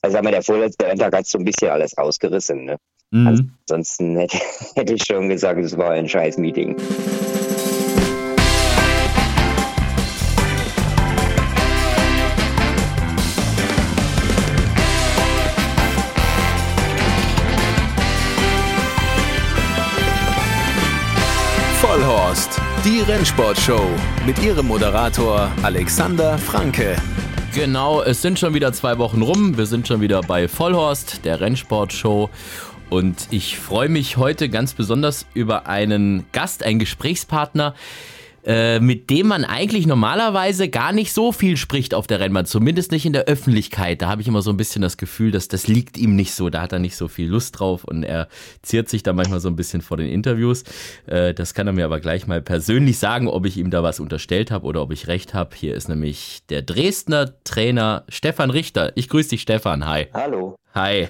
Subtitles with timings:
[0.00, 2.64] Also sagen wir, der vorletzte Renntag hat so ein bisschen alles rausgerissen.
[2.64, 2.76] Ne?
[3.10, 3.50] Mhm.
[3.66, 4.38] Ansonsten hätte,
[4.76, 6.76] hätte ich schon gesagt, es war ein scheiß Meeting.
[21.80, 23.88] Vollhorst, die Rennsportshow
[24.26, 26.96] mit ihrem Moderator Alexander Franke.
[27.54, 29.56] Genau, es sind schon wieder zwei Wochen rum.
[29.56, 32.28] Wir sind schon wieder bei Vollhorst, der Rennsportshow.
[32.90, 37.74] Und ich freue mich heute ganz besonders über einen Gast, einen Gesprächspartner,
[38.48, 42.92] äh, mit dem man eigentlich normalerweise gar nicht so viel spricht auf der Rennbahn, zumindest
[42.92, 44.00] nicht in der Öffentlichkeit.
[44.00, 46.48] Da habe ich immer so ein bisschen das Gefühl, dass das liegt ihm nicht so,
[46.48, 48.28] da hat er nicht so viel Lust drauf und er
[48.62, 50.64] ziert sich da manchmal so ein bisschen vor den Interviews.
[51.04, 54.00] Äh, das kann er mir aber gleich mal persönlich sagen, ob ich ihm da was
[54.00, 55.54] unterstellt habe oder ob ich recht habe.
[55.54, 58.92] Hier ist nämlich der Dresdner Trainer Stefan Richter.
[58.94, 59.84] Ich grüße dich, Stefan.
[59.84, 60.06] Hi.
[60.14, 60.56] Hallo.
[60.78, 61.08] Hi.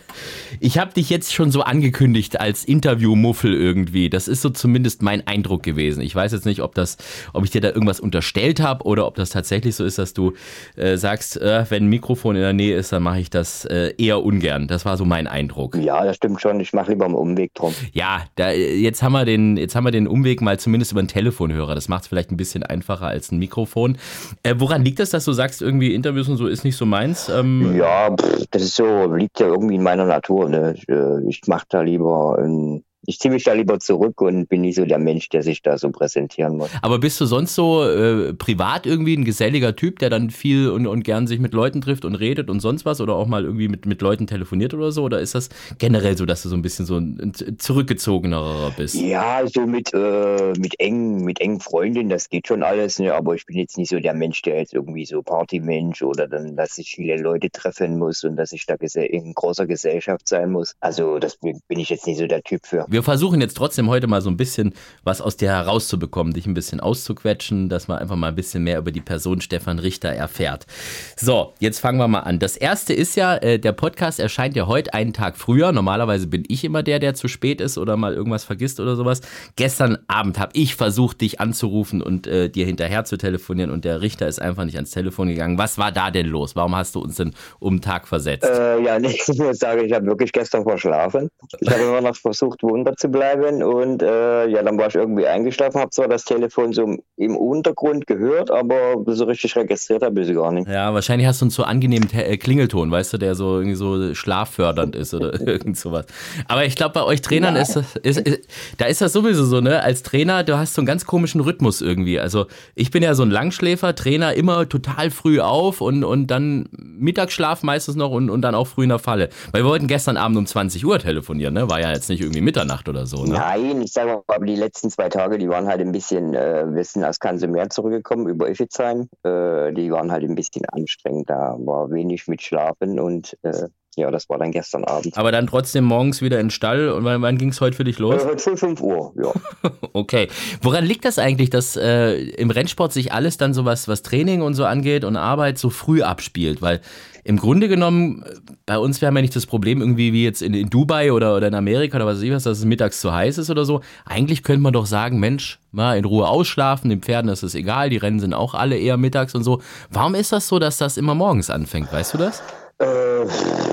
[0.61, 4.09] Ich habe dich jetzt schon so angekündigt als Interviewmuffel irgendwie.
[4.09, 6.01] Das ist so zumindest mein Eindruck gewesen.
[6.01, 6.97] Ich weiß jetzt nicht, ob das,
[7.35, 10.33] ob ich dir da irgendwas unterstellt habe oder ob das tatsächlich so ist, dass du
[10.77, 13.93] äh, sagst, äh, wenn ein Mikrofon in der Nähe ist, dann mache ich das äh,
[13.99, 14.69] eher ungern.
[14.69, 15.77] Das war so mein Eindruck.
[15.77, 16.59] Ja, das stimmt schon.
[16.61, 17.75] Ich mache lieber einen Umweg drum.
[17.93, 21.09] Ja, da, jetzt haben wir den, jetzt haben wir den Umweg mal zumindest über einen
[21.09, 21.75] Telefonhörer.
[21.75, 23.99] Das macht es vielleicht ein bisschen einfacher als ein Mikrofon.
[24.45, 27.29] Äh, woran liegt das, dass du sagst, irgendwie Interviews und so ist nicht so meins?
[27.29, 30.49] Ähm, ja, pff, das ist so, liegt ja irgendwie in meiner Natur.
[30.49, 30.75] Ne?
[30.77, 34.61] Ich, äh, ich mache da lieber ein ich ziehe mich da lieber zurück und bin
[34.61, 36.69] nicht so der Mensch, der sich da so präsentieren muss.
[36.83, 40.87] Aber bist du sonst so äh, privat irgendwie ein geselliger Typ, der dann viel und,
[40.87, 43.69] und gern sich mit Leuten trifft und redet und sonst was oder auch mal irgendwie
[43.69, 45.05] mit, mit Leuten telefoniert oder so?
[45.05, 45.49] Oder ist das
[45.79, 48.95] generell so, dass du so ein bisschen so ein, ein zurückgezogenerer bist?
[48.95, 53.15] Ja, so mit, äh, mit engen, mit engen Freundinnen, das geht schon alles, ne?
[53.15, 56.57] aber ich bin jetzt nicht so der Mensch, der jetzt irgendwie so Partymensch oder dann,
[56.57, 60.75] dass ich viele Leute treffen muss und dass ich da in großer Gesellschaft sein muss.
[60.81, 62.85] Also das bin ich jetzt nicht so der Typ für.
[62.98, 66.47] Wir wir versuchen jetzt trotzdem heute mal so ein bisschen was aus dir herauszubekommen, dich
[66.47, 70.09] ein bisschen auszuquetschen, dass man einfach mal ein bisschen mehr über die Person Stefan Richter
[70.09, 70.67] erfährt.
[71.15, 72.41] So, jetzt fangen wir mal an.
[72.41, 75.71] Das erste ist ja, äh, der Podcast erscheint ja heute einen Tag früher.
[75.71, 79.21] Normalerweise bin ich immer der, der zu spät ist oder mal irgendwas vergisst oder sowas.
[79.55, 84.01] Gestern Abend habe ich versucht, dich anzurufen und äh, dir hinterher zu telefonieren und der
[84.01, 85.57] Richter ist einfach nicht ans Telefon gegangen.
[85.57, 86.57] Was war da denn los?
[86.57, 88.45] Warum hast du uns denn um den Tag versetzt?
[88.45, 91.31] Äh, ja, nee, ich muss sagen, ich habe wirklich gestern verschlafen.
[91.61, 93.63] Ich habe immer noch versucht, Wunder zu bleiben.
[93.63, 98.07] Und äh, ja, dann war ich irgendwie eingeschlafen, habe zwar das Telefon so im Untergrund
[98.07, 100.69] gehört, aber so richtig registriert habe ich es gar nicht.
[100.69, 103.75] Ja, wahrscheinlich hast du einen so angenehmen Te äh, Klingelton, weißt du, der so irgendwie
[103.75, 106.07] so schlaffördernd ist oder irgend sowas.
[106.47, 107.63] Aber ich glaube, bei euch Trainern ja.
[107.63, 109.83] ist, ist, ist, da ist das sowieso so, ne?
[109.83, 112.21] Als Trainer, du hast so einen ganz komischen Rhythmus irgendwie.
[112.21, 116.69] Also ich bin ja so ein Langschläfer, Trainer immer total früh auf und, und dann
[116.71, 119.29] Mittagsschlaf meistens noch und, und dann auch früh in der Falle.
[119.53, 121.69] Weil wir wollten gestern Abend um 20 Uhr telefonieren, ne?
[121.69, 123.25] War ja jetzt nicht irgendwie Mitternacht Nacht oder so.
[123.25, 123.35] Ne?
[123.35, 126.65] Nein, ich sage mal, aber die letzten zwei Tage, die waren halt ein bisschen, äh,
[126.69, 129.09] wir sind aus Kansemeer zurückgekommen über Iffezheim.
[129.25, 131.29] Äh, die waren halt ein bisschen anstrengend.
[131.29, 133.69] Da war wenig mit Schlafen und äh,
[133.99, 135.19] ja, das war dann gestern Abend.
[135.19, 136.91] Aber dann trotzdem morgens wieder in den Stall.
[136.91, 138.23] Und wann, wann ging es heute für dich los?
[138.23, 139.33] Äh, heute früh 5 Uhr, ja.
[139.93, 140.29] okay.
[140.63, 144.41] Woran liegt das eigentlich, dass äh, im Rennsport sich alles dann so was, was Training
[144.41, 146.63] und so angeht und Arbeit so früh abspielt?
[146.63, 146.81] Weil
[147.25, 148.25] im Grunde genommen,
[148.67, 151.37] bei uns, wir haben ja nicht das Problem irgendwie wie jetzt in, in Dubai oder,
[151.37, 153.65] oder in Amerika oder was weiß ich was, dass es mittags zu heiß ist oder
[153.65, 153.81] so.
[154.05, 157.91] Eigentlich könnte man doch sagen, Mensch, mal in Ruhe ausschlafen, den Pferden ist es egal,
[157.91, 159.61] die Rennen sind auch alle eher mittags und so.
[159.91, 161.93] Warum ist das so, dass das immer morgens anfängt?
[161.93, 162.43] Weißt du das?
[162.81, 163.25] Äh,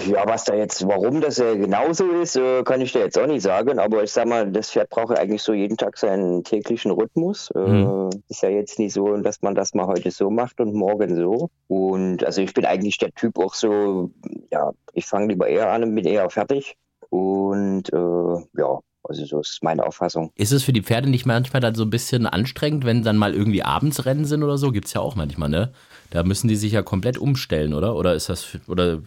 [0.09, 3.27] ja, was da jetzt, warum das äh, genauso ist, äh, kann ich dir jetzt auch
[3.27, 3.77] nicht sagen.
[3.77, 7.51] Aber ich sag mal, das Pferd braucht eigentlich so jeden Tag seinen täglichen Rhythmus.
[7.51, 8.09] Äh, mhm.
[8.29, 11.49] Ist ja jetzt nicht so, dass man das mal heute so macht und morgen so.
[11.67, 14.09] Und also ich bin eigentlich der Typ auch so,
[14.51, 16.75] ja, ich fange lieber eher an und bin eher fertig.
[17.09, 20.31] Und äh, ja, also so ist meine Auffassung.
[20.35, 23.33] Ist es für die Pferde nicht manchmal dann so ein bisschen anstrengend, wenn dann mal
[23.33, 24.71] irgendwie abends Rennen sind oder so?
[24.71, 25.71] Gibt es ja auch manchmal, ne?
[26.11, 27.95] Da müssen die sich ja komplett umstellen, oder?
[27.95, 28.99] Oder ist das oder äh,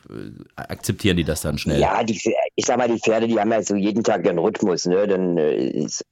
[0.57, 1.81] akzeptieren die das dann schnell?
[1.81, 2.21] Ja, die,
[2.57, 5.07] ich sag mal, die Pferde, die haben ja so jeden Tag ihren Rhythmus, ne?
[5.07, 6.05] Dann äh, ist,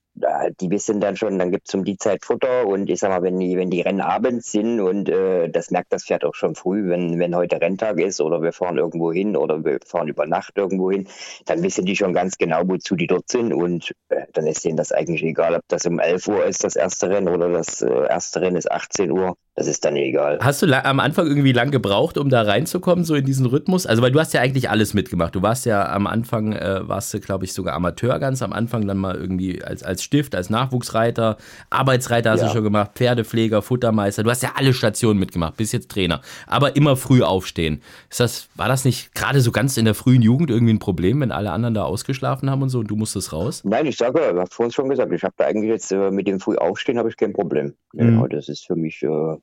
[0.60, 3.22] die wissen dann schon, dann gibt es um die Zeit Futter und ich sag mal,
[3.22, 6.54] wenn die, wenn die Rennen abends sind und äh, das merkt das Pferd auch schon
[6.54, 10.26] früh, wenn, wenn heute Renntag ist oder wir fahren irgendwo hin oder wir fahren über
[10.26, 11.06] Nacht irgendwo hin,
[11.44, 14.76] dann wissen die schon ganz genau, wozu die dort sind und äh, dann ist denen
[14.76, 17.90] das eigentlich egal, ob das um 11 Uhr ist, das erste Rennen oder das äh,
[17.90, 19.36] erste Rennen ist 18 Uhr.
[19.56, 20.38] Das ist dann egal.
[20.43, 23.87] Hast du am Anfang irgendwie lang gebraucht, um da reinzukommen, so in diesen Rhythmus?
[23.87, 25.35] Also, weil du hast ja eigentlich alles mitgemacht.
[25.35, 28.87] Du warst ja am Anfang, äh, warst du, glaube ich, sogar Amateur ganz am Anfang,
[28.87, 31.38] dann mal irgendwie als, als Stift, als Nachwuchsreiter,
[31.70, 32.49] Arbeitsreiter hast ja.
[32.49, 34.23] du schon gemacht, Pferdepfleger, Futtermeister.
[34.23, 36.20] Du hast ja alle Stationen mitgemacht, bis jetzt Trainer.
[36.47, 37.81] Aber immer früh aufstehen.
[38.11, 41.23] Ist das, war das nicht gerade so ganz in der frühen Jugend irgendwie ein Problem,
[41.23, 43.62] wenn alle anderen da ausgeschlafen haben und so und du musstest raus?
[43.64, 46.26] Nein, ich sage, ich habe vorhin schon gesagt, ich habe da eigentlich jetzt äh, mit
[46.26, 47.73] dem früh aufstehen habe ich kein Problem.
[47.94, 48.20] Mhm.
[48.20, 49.37] Ja, das ist für mich äh,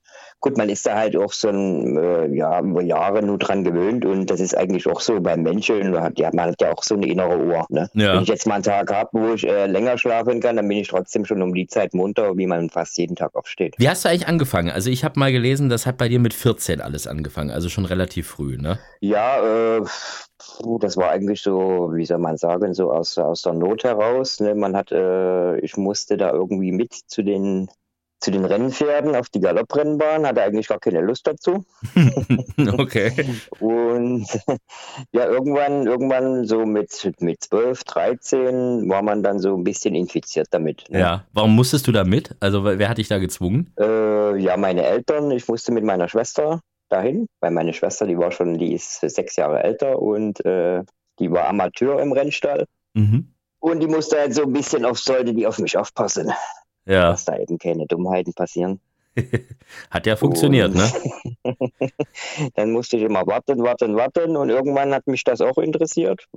[0.43, 4.05] gut, man ist da halt auch so ein, äh, ja, über Jahre nur dran gewöhnt
[4.05, 6.83] und das ist eigentlich auch so beim Menschen, man hat ja, man hat ja auch
[6.83, 7.65] so eine innere Uhr.
[7.69, 7.89] Ne?
[7.93, 8.15] Ja.
[8.15, 10.77] Wenn ich jetzt mal einen Tag habe, wo ich äh, länger schlafen kann, dann bin
[10.77, 13.75] ich trotzdem schon um die Zeit munter, wie man fast jeden Tag aufsteht.
[13.77, 14.69] Wie hast du eigentlich angefangen?
[14.69, 17.85] Also ich habe mal gelesen, das hat bei dir mit 14 alles angefangen, also schon
[17.85, 18.79] relativ früh, ne?
[18.99, 19.81] Ja, äh,
[20.79, 24.39] das war eigentlich so, wie soll man sagen, so aus, aus der Not heraus.
[24.39, 24.55] Ne?
[24.55, 27.69] Man hat, äh, ich musste da irgendwie mit zu den
[28.23, 31.65] zu den Rennpferden auf die Galopprennbahn, hatte eigentlich gar keine Lust dazu.
[32.77, 33.11] okay.
[33.59, 34.25] Und
[35.11, 36.89] ja, irgendwann, irgendwann so mit,
[37.19, 40.85] mit 12, 13 war man dann so ein bisschen infiziert damit.
[40.89, 40.99] Ne?
[40.99, 42.35] Ja, warum musstest du da mit?
[42.39, 43.73] Also wer hat dich da gezwungen?
[43.77, 45.29] Äh, ja, meine Eltern.
[45.31, 49.35] Ich musste mit meiner Schwester dahin, weil meine Schwester, die war schon, die ist sechs
[49.35, 50.83] Jahre älter und äh,
[51.19, 52.65] die war Amateur im Rennstall.
[52.93, 53.33] Mhm.
[53.59, 56.31] Und die musste halt so ein bisschen auf Leute, die auf mich aufpassen
[56.85, 57.11] ja.
[57.11, 58.79] dass da eben keine Dummheiten passieren.
[59.91, 60.89] hat ja funktioniert, ne?
[62.55, 66.27] dann musste ich immer warten, warten, warten und irgendwann hat mich das auch interessiert.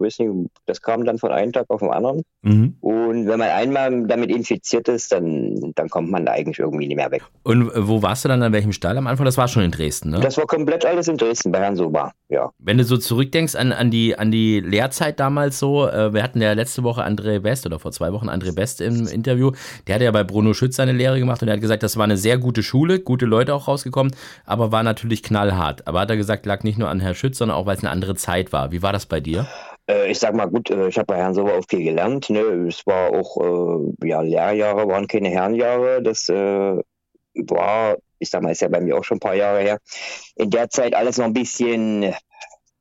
[0.67, 2.23] Das kam dann von einem Tag auf den anderen.
[2.43, 2.77] Mhm.
[2.81, 6.97] Und wenn man einmal damit infiziert ist, dann, dann kommt man da eigentlich irgendwie nicht
[6.97, 7.23] mehr weg.
[7.43, 9.25] Und wo warst du dann an welchem Stall am Anfang?
[9.25, 10.21] Das war schon in Dresden, ne?
[10.21, 12.51] Das war komplett alles in Dresden bei Herrn Soba, ja.
[12.59, 16.41] Wenn du so zurückdenkst an, an, die, an die Lehrzeit damals so, äh, wir hatten
[16.41, 19.53] ja letzte Woche André Best oder vor zwei Wochen André Best im Interview,
[19.87, 22.05] der hat ja bei Bruno Schütz seine Lehre gemacht und er hat gesagt, das war
[22.05, 24.15] eine sehr gute Schule, gute Leute auch rausgekommen,
[24.45, 25.87] aber war natürlich knallhart.
[25.87, 27.91] Aber hat er gesagt, lag nicht nur an Herrn Schütz, sondern auch, weil es eine
[27.91, 28.73] andere Zeit war.
[28.73, 29.47] Wie war das bei dir?
[29.89, 32.29] Äh, ich sag mal gut, äh, ich habe bei Herrn Sauer auch viel gelernt.
[32.31, 32.41] Ne?
[32.41, 36.03] Es war auch, äh, ja, Lehrjahre waren keine Herrenjahre.
[36.03, 36.81] Das äh,
[37.35, 39.79] war, ich sag mal, ist ja bei mir auch schon ein paar Jahre her.
[40.35, 42.15] In der Zeit alles noch ein bisschen,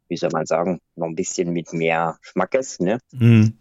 [0.08, 2.80] wie soll man sagen, noch ein bisschen mit mehr Schmackes.
[2.80, 3.00] Ne?
[3.12, 3.58] Mhm.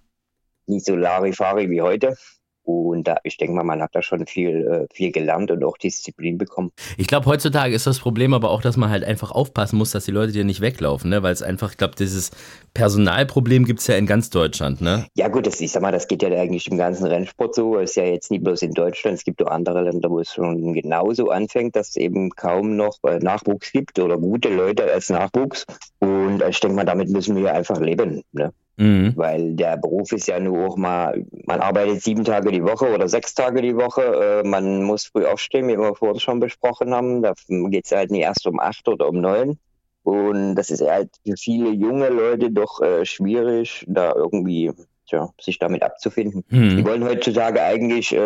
[0.67, 2.17] Nicht so Larifari wie heute.
[2.65, 5.77] Und da, ich denke mal, man hat da schon viel, äh, viel gelernt und auch
[5.77, 6.73] Disziplin bekommen.
[6.97, 10.07] Ich glaube, heutzutage ist das Problem aber auch, dass man halt einfach aufpassen muss, dass
[10.07, 11.23] die Leute dir nicht weglaufen, ne?
[11.23, 12.31] Weil es einfach, ich glaube, dieses
[12.73, 15.07] Personalproblem gibt es ja in ganz Deutschland, ne?
[15.15, 17.79] Ja, gut, das, ich sag mal, das geht ja eigentlich im ganzen Rennsport so.
[17.79, 20.33] Es ist ja jetzt nicht bloß in Deutschland, es gibt auch andere Länder, wo es
[20.33, 25.11] schon genauso anfängt, dass es eben kaum noch äh, Nachwuchs gibt oder gute Leute als
[25.11, 25.67] Nachwuchs.
[26.01, 28.23] Und ich denke mal, damit müssen wir einfach leben.
[28.33, 28.53] Ne?
[28.77, 29.13] Mhm.
[29.17, 33.09] Weil der Beruf ist ja nur auch mal, man arbeitet sieben Tage die Woche oder
[33.09, 34.03] sechs Tage die Woche.
[34.45, 37.23] Äh, man muss früh aufstehen, wie wir vorhin schon besprochen haben.
[37.23, 39.59] Da geht es halt nicht erst um acht oder um neun.
[40.03, 44.71] Und das ist halt für viele junge Leute doch äh, schwierig, da irgendwie
[45.09, 46.45] tja, sich damit abzufinden.
[46.49, 46.77] Mhm.
[46.77, 48.19] Die wollen heutzutage eigentlich, äh,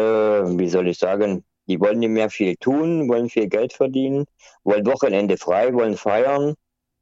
[0.59, 4.25] wie soll ich sagen, die wollen nicht mehr viel tun, wollen viel Geld verdienen,
[4.65, 6.55] wollen Wochenende frei, wollen feiern.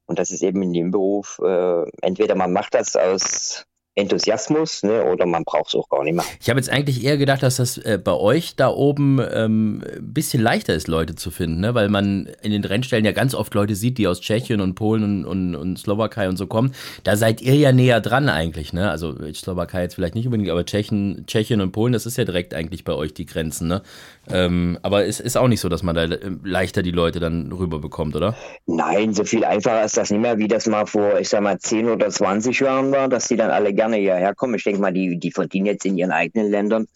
[0.07, 5.05] Und das ist eben in dem Beruf, äh, entweder man macht das aus Enthusiasmus ne,
[5.05, 6.25] oder man braucht es auch gar nicht mehr.
[6.41, 10.13] Ich habe jetzt eigentlich eher gedacht, dass das äh, bei euch da oben ähm, ein
[10.13, 11.75] bisschen leichter ist, Leute zu finden, ne?
[11.75, 15.03] weil man in den Rennstellen ja ganz oft Leute sieht, die aus Tschechien und Polen
[15.03, 16.75] und, und, und Slowakei und so kommen.
[17.05, 18.75] Da seid ihr ja näher dran eigentlich.
[18.75, 18.91] Ne?
[18.91, 22.53] Also Slowakei jetzt vielleicht nicht unbedingt, aber Tschechien, Tschechien und Polen, das ist ja direkt
[22.53, 23.67] eigentlich bei euch die Grenzen.
[23.67, 23.81] Ne?
[24.29, 26.07] Ähm, aber es ist auch nicht so, dass man da
[26.45, 28.35] leichter die Leute dann rüberbekommt, oder?
[28.67, 31.59] Nein, so viel einfacher ist das nicht mehr, wie das mal vor, ich sag mal,
[31.59, 34.55] 10 oder 20 Jahren war, dass die dann alle gerne gerne hierher kommen.
[34.55, 36.87] Ich denke mal, die, die verdienen jetzt in ihren eigenen Ländern.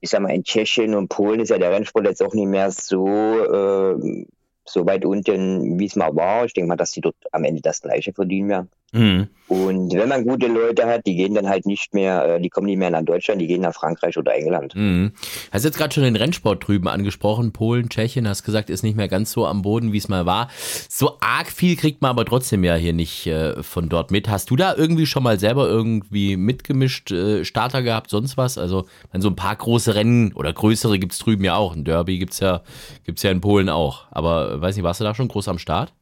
[0.00, 2.70] Ich sag mal, in Tschechien und Polen ist ja der Rennsport jetzt auch nicht mehr
[2.70, 4.26] so, äh,
[4.68, 6.44] so weit unten, wie es mal war.
[6.44, 8.70] Ich denke mal, dass die dort am Ende das Gleiche verdienen werden.
[8.92, 9.28] Mhm.
[9.48, 12.66] Und wenn man gute Leute hat, die gehen dann halt nicht mehr, äh, die kommen
[12.66, 14.74] nicht mehr nach Deutschland, die gehen nach Frankreich oder England.
[14.74, 15.12] Mhm.
[15.52, 19.06] Hast jetzt gerade schon den Rennsport drüben angesprochen, Polen, Tschechien, hast gesagt, ist nicht mehr
[19.06, 20.48] ganz so am Boden, wie es mal war.
[20.88, 24.28] So arg viel kriegt man aber trotzdem ja hier nicht äh, von dort mit.
[24.28, 28.58] Hast du da irgendwie schon mal selber irgendwie mitgemischt, äh, Starter gehabt, sonst was?
[28.58, 31.76] Also, wenn so ein paar große Rennen oder größere gibt es drüben ja auch.
[31.76, 32.62] Ein Derby gibt es ja,
[33.04, 34.06] gibt's ja in Polen auch.
[34.10, 35.92] Aber weiß nicht, warst du da schon groß am Start?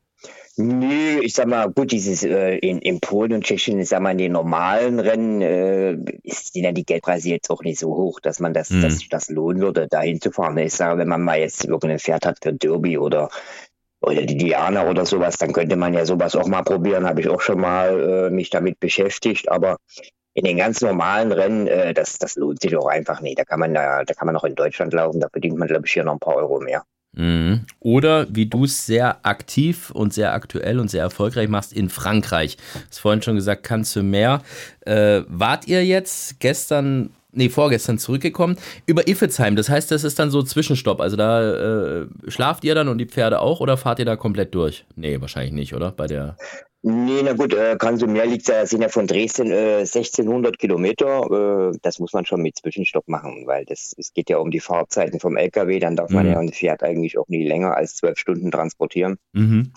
[0.57, 4.13] Nö, ich sag mal, gut, dieses äh, in, in Polen und Tschechien, ich sag mal,
[4.13, 8.21] in den normalen Rennen äh, ist, sind ja die Geldpreise jetzt auch nicht so hoch,
[8.21, 8.83] dass man das, mhm.
[8.83, 10.57] dass sich das lohnen würde, da hinzufahren.
[10.59, 13.31] Ich sage, wenn man mal jetzt irgendein Pferd hat für Derby oder
[14.01, 17.07] oder die Diana oder sowas, dann könnte man ja sowas auch mal probieren.
[17.07, 19.79] Habe ich auch schon mal äh, mich damit beschäftigt, aber
[20.35, 23.39] in den ganz normalen Rennen, äh, das, das lohnt sich auch einfach nicht.
[23.39, 25.87] Da kann man da, da kann man noch in Deutschland laufen, da verdient man, glaube
[25.87, 26.85] ich, hier noch ein paar Euro mehr.
[27.17, 27.63] Mhm.
[27.81, 32.57] Oder wie du es sehr aktiv und sehr aktuell und sehr erfolgreich machst in Frankreich.
[32.57, 34.43] Du hast vorhin schon gesagt, kannst du mehr.
[34.81, 38.57] Äh, wart ihr jetzt gestern, nee, vorgestern zurückgekommen
[38.87, 39.57] über Iffezheim?
[39.57, 41.01] Das heißt, das ist dann so Zwischenstopp.
[41.01, 44.55] Also da äh, schlaft ihr dann und die Pferde auch oder fahrt ihr da komplett
[44.55, 44.85] durch?
[44.97, 45.93] Nee, wahrscheinlich nicht, oder?
[45.93, 46.37] Bei der.
[46.87, 51.71] Nee, na gut, äh, Konsumär liegt ja, sind ja von Dresden äh, 1600 Kilometer.
[51.73, 54.61] Äh, das muss man schon mit Zwischenstopp machen, weil das, es geht ja um die
[54.61, 55.79] Fahrzeiten vom LKW.
[55.79, 56.33] Dann darf man Mhm.
[56.33, 59.17] ja ein Pferd eigentlich auch nie länger als zwölf Stunden transportieren.
[59.33, 59.73] Mhm.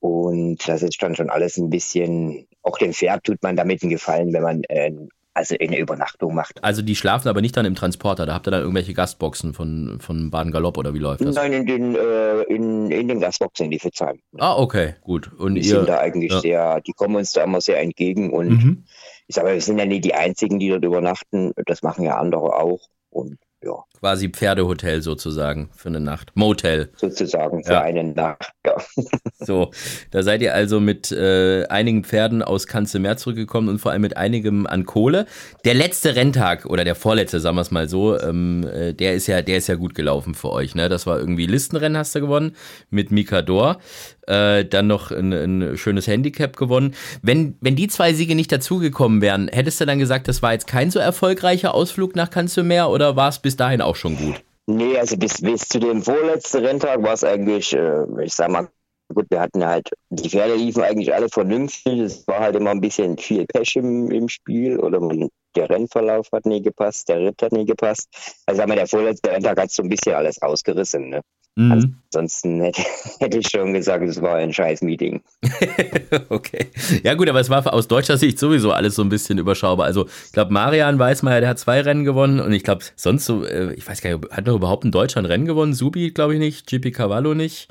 [0.00, 3.90] Und das ist dann schon alles ein bisschen, auch dem Pferd tut man damit einen
[3.90, 4.90] Gefallen, wenn man äh,
[5.34, 6.62] also eine Übernachtung macht.
[6.62, 8.26] Also die schlafen aber nicht dann im Transporter.
[8.26, 11.34] Da habt ihr dann irgendwelche Gastboxen von, von Baden Galopp oder wie läuft das?
[11.34, 14.20] Nein, in den, äh, in, in den Gastboxen in die Fitzheim.
[14.38, 15.30] Ah, okay, gut.
[15.38, 15.66] Und Die ihr.
[15.76, 16.40] sind da eigentlich ja.
[16.40, 18.84] sehr, die kommen uns da immer sehr entgegen und Mhm.
[19.26, 21.52] ich sage, wir sind ja nicht die einzigen, die dort übernachten.
[21.66, 22.80] Das machen ja andere auch.
[23.10, 26.32] Und ja, Quasi Pferdehotel sozusagen für eine Nacht.
[26.34, 26.90] Motel.
[26.96, 27.82] sozusagen für Ja.
[27.82, 28.52] eine Nacht.
[28.66, 28.76] Ja.
[29.44, 29.72] So,
[30.12, 34.16] da seid ihr also mit äh, einigen Pferden aus Kanzelmeer zurückgekommen und vor allem mit
[34.16, 35.26] einigem an Kohle.
[35.64, 39.26] Der letzte Renntag oder der vorletzte, sagen wir es mal so, ähm, äh, der ist
[39.26, 40.76] ja, der ist ja gut gelaufen für euch.
[40.76, 40.88] Ne?
[40.88, 42.54] Das war irgendwie Listenrennen hast du gewonnen
[42.90, 43.78] mit Mikador.
[44.28, 46.94] Äh, dann noch ein, ein schönes Handicap gewonnen.
[47.22, 50.68] Wenn, wenn die zwei Siege nicht dazugekommen wären, hättest du dann gesagt, das war jetzt
[50.68, 54.42] kein so erfolgreicher Ausflug nach Kanzelmeer oder war es bis dahin auch schon gut?
[54.66, 58.68] Nee, also bis, bis zu dem vorletzten Renntag war es eigentlich, äh, ich sag mal,
[59.12, 61.98] gut, wir hatten halt, die Pferde liefen eigentlich alle vernünftig.
[61.98, 66.28] Es war halt immer ein bisschen viel Pech im, im Spiel oder man, der Rennverlauf
[66.32, 68.08] hat nie gepasst, der Ritt hat nie gepasst.
[68.46, 71.10] Also sag mal, der vorletzte Renntag hat so ein bisschen alles rausgerissen.
[71.10, 71.20] Ne?
[71.54, 71.96] Mhm.
[72.10, 72.82] Ansonsten hätte,
[73.20, 75.22] hätte ich schon gesagt, es war ein scheiß Meeting.
[76.28, 76.66] Okay.
[77.02, 79.86] Ja gut, aber es war aus deutscher Sicht sowieso alles so ein bisschen überschaubar.
[79.86, 83.44] Also ich glaube, Marian Weißmeier, der hat zwei Rennen gewonnen und ich glaube, sonst so,
[83.44, 85.72] äh, ich weiß gar nicht, hat noch überhaupt ein Deutscher ein Rennen gewonnen?
[85.72, 87.68] Subi, glaube ich nicht, GP Cavallo nicht.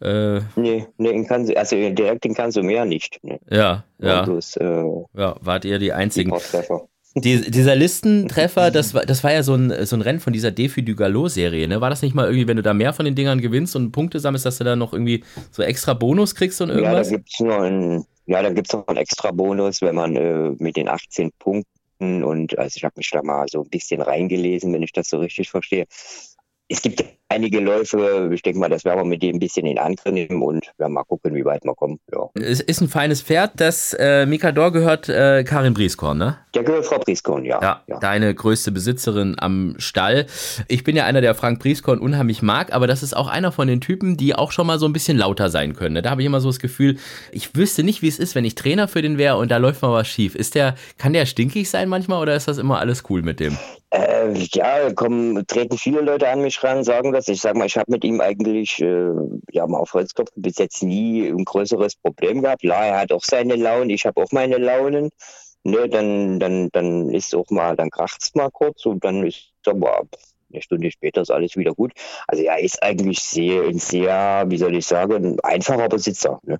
[0.00, 3.22] Äh, Nee, nee in Kans also direkt in Kansumer nicht.
[3.22, 3.38] Ne?
[3.48, 4.84] ja, ja, Bloß, äh,
[5.16, 6.30] ja, wart ihr die die einzigen.
[6.30, 6.88] Treffer.
[7.16, 10.50] Die, dieser Listentreffer, das war, das war ja so ein, so ein Rennen von dieser
[10.50, 11.80] Defi du Gallo-Serie, ne?
[11.80, 14.18] War das nicht mal irgendwie, wenn du da mehr von den Dingern gewinnst und Punkte
[14.18, 17.04] sammelst, dass du da noch irgendwie so extra Bonus kriegst und Ja, da irgendwas?
[17.04, 20.88] gibt's noch einen, ja, da gibt's noch einen extra Bonus, wenn man äh, mit den
[20.88, 24.92] 18 Punkten und also ich habe mich da mal so ein bisschen reingelesen, wenn ich
[24.92, 25.86] das so richtig verstehe.
[26.68, 29.78] Es gibt einige Läufe, ich denke mal, das werden wir mit dem ein bisschen in
[29.78, 31.98] Angriff nehmen und werden mal gucken, wie weit wir kommen.
[32.12, 32.30] Ja.
[32.34, 36.38] Es ist ein feines Pferd, das äh, Mikador gehört äh, Karin Brieskorn, ne?
[36.54, 37.60] Der gehört Frau Prieskon, ja.
[37.60, 37.98] Ja, ja.
[37.98, 40.26] deine größte Besitzerin am Stall.
[40.68, 43.66] Ich bin ja einer, der Frank Brieskorn unheimlich mag, aber das ist auch einer von
[43.66, 45.94] den Typen, die auch schon mal so ein bisschen lauter sein können.
[45.94, 46.02] ne?
[46.02, 46.96] Da habe ich immer so das Gefühl,
[47.32, 49.82] ich wüsste nicht, wie es ist, wenn ich Trainer für den wäre und da läuft
[49.82, 50.34] mal was schief.
[50.34, 53.58] Ist der, kann der stinkig sein manchmal oder ist das immer alles cool mit dem?
[53.94, 57.28] Äh, ja, kommen, treten viele Leute an mich ran, sagen das.
[57.28, 59.12] Ich sag mal, ich habe mit ihm eigentlich, äh,
[59.52, 62.62] ja, mal auf Holzkopf bis jetzt nie ein größeres Problem gehabt.
[62.62, 65.10] Klar, er hat auch seine Launen, ich habe auch meine Launen.
[65.62, 70.02] Ne, dann, dann, dann ist auch mal, dann kracht's mal kurz und dann ist aber
[70.52, 71.92] eine Stunde später ist alles wieder gut.
[72.26, 76.40] Also er ist eigentlich sehr, ein sehr, wie soll ich sagen, ein einfacher Besitzer.
[76.42, 76.58] Ne?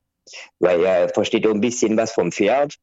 [0.61, 2.77] Weil er versteht auch ein bisschen was vom Pferd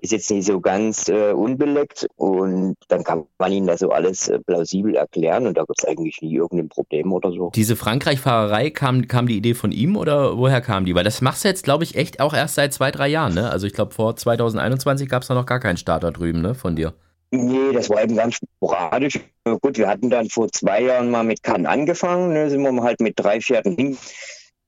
[0.00, 4.28] ist jetzt nicht so ganz äh, unbeleckt und dann kann man ihnen das so alles
[4.28, 7.50] äh, plausibel erklären und da gibt es eigentlich nie irgendein Problem oder so.
[7.54, 10.94] Diese Frankreich-Fahrerei, kam, kam die Idee von ihm oder woher kam die?
[10.94, 13.50] Weil das machst du jetzt, glaube ich, echt auch erst seit zwei, drei Jahren, ne?
[13.50, 16.76] Also ich glaube, vor 2021 gab es da noch gar keinen Starter drüben, ne, von
[16.76, 16.94] dir.
[17.32, 19.20] Nee, das war eben ganz sporadisch.
[19.44, 23.00] Gut, wir hatten dann vor zwei Jahren mal mit Cannes angefangen, ne, sind wir halt
[23.00, 23.98] mit drei Pferden hin.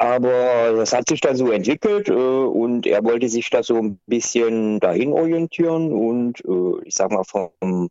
[0.03, 4.01] Aber das hat sich dann so entwickelt äh, und er wollte sich da so ein
[4.07, 7.89] bisschen dahin orientieren und äh, ich sag mal vom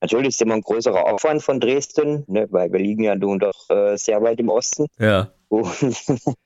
[0.00, 3.70] Natürlich ist immer ein größerer Aufwand von Dresden, ne, weil wir liegen ja nun doch
[3.70, 4.86] äh, sehr weit im Osten.
[4.98, 5.32] Ja.
[5.48, 5.66] Und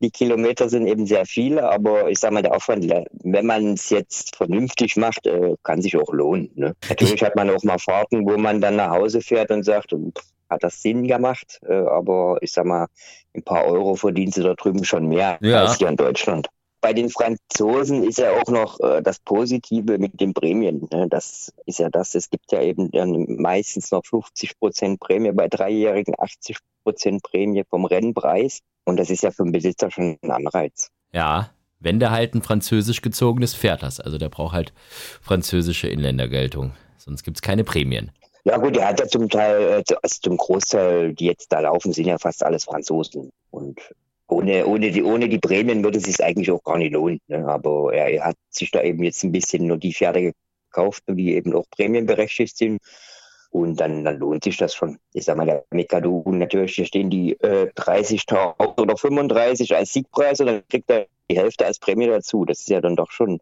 [0.00, 2.92] die Kilometer sind eben sehr viele, aber ich sage mal, der Aufwand,
[3.24, 6.50] wenn man es jetzt vernünftig macht, äh, kann sich auch lohnen.
[6.54, 6.74] Ne?
[6.88, 10.24] Natürlich hat man auch mal Fahrten, wo man dann nach Hause fährt und sagt, pff,
[10.52, 12.86] hat das Sinn gemacht, äh, aber ich sag mal,
[13.34, 15.62] ein paar Euro verdienst du da drüben schon mehr Ja.
[15.64, 16.48] als hier in Deutschland.
[16.80, 20.88] Bei den Franzosen ist ja auch noch äh, das Positive mit den Prämien.
[20.92, 21.06] Ne?
[21.08, 25.48] Das ist ja das, es gibt ja eben dann meistens noch 50 Prozent Prämie, bei
[25.48, 28.60] Dreijährigen 80 Prozent Prämie vom Rennpreis.
[28.84, 30.90] Und das ist ja für den Besitzer schon ein Anreiz.
[31.12, 34.00] Ja, wenn der halt ein französisch gezogenes Pferd hast.
[34.00, 34.72] Also der braucht halt
[35.20, 36.72] französische Inländergeltung.
[36.96, 38.10] Sonst gibt es keine Prämien.
[38.44, 41.92] Ja gut, er hat ja zum Teil, äh, also zum Großteil, die jetzt da laufen,
[41.92, 43.30] sind ja fast alles Franzosen.
[43.50, 43.80] Und
[44.26, 47.20] ohne, ohne, die, ohne die Prämien würde es sich eigentlich auch gar nicht lohnen.
[47.28, 47.46] Ne?
[47.46, 50.32] Aber er, er hat sich da eben jetzt ein bisschen nur die Pferde
[50.70, 52.80] gekauft, die eben auch prämienberechtigt sind.
[53.50, 54.98] Und dann, dann lohnt sich das schon.
[55.12, 60.40] Ich sag mal, der Mikado, natürlich, hier stehen die äh, 30.000 oder 35 als Siegpreis
[60.40, 62.46] und dann kriegt er die Hälfte als Prämie dazu.
[62.46, 63.40] Das ist ja dann doch schon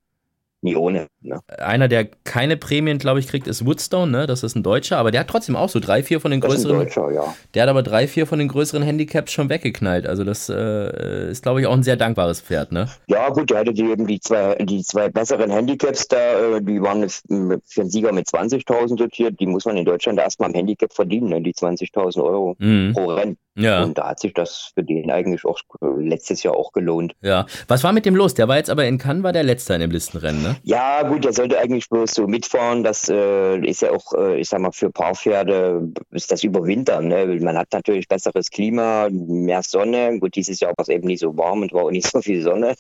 [0.62, 1.09] nie ohne.
[1.21, 1.40] Ne?
[1.59, 4.26] Einer, der keine Prämien, glaube ich, kriegt, ist Woodstone, ne?
[4.26, 6.81] Das ist ein Deutscher, aber der hat trotzdem auch so drei, vier von den größeren.
[6.81, 7.35] Das ist ein Deutscher, ja.
[7.55, 10.07] Der hat aber drei, vier von den größeren Handicaps schon weggeknallt.
[10.07, 12.88] Also das äh, ist, glaube ich, auch ein sehr dankbares Pferd, ne?
[13.07, 16.81] Ja, gut, der hatte die, eben die zwei, die zwei besseren Handicaps da, äh, die
[16.83, 19.40] waren für einen Sieger mit 20.000 dotiert.
[19.40, 21.40] Die muss man in Deutschland erstmal am Handicap verdienen, ne?
[21.40, 22.93] die 20.000 Euro mhm.
[22.93, 23.37] pro Rennen.
[23.57, 23.83] Ja.
[23.83, 27.14] Und da hat sich das für den eigentlich auch äh, letztes Jahr auch gelohnt.
[27.21, 27.47] Ja.
[27.69, 28.35] Was war mit dem los?
[28.35, 30.57] Der war jetzt aber in Cannes, war der Letzte in dem Listenrennen, ne?
[30.62, 32.85] Ja, gut, der sollte eigentlich bloß so mitfahren.
[32.85, 37.09] Das äh, ist ja auch, äh, ich sag mal, für Paarpferde ist das Überwintern.
[37.09, 37.26] Ne?
[37.40, 40.19] Man hat natürlich besseres Klima, mehr Sonne.
[40.21, 42.42] Gut, dieses Jahr war es eben nicht so warm und war auch nicht so viel
[42.42, 42.75] Sonne.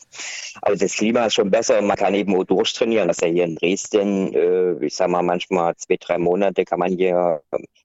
[0.62, 3.08] Aber das Klima ist schon besser und man kann eben auch durchtrainieren.
[3.08, 6.78] Das ist ja hier in Dresden, äh, ich sag mal, manchmal zwei, drei Monate kann
[6.78, 7.42] man hier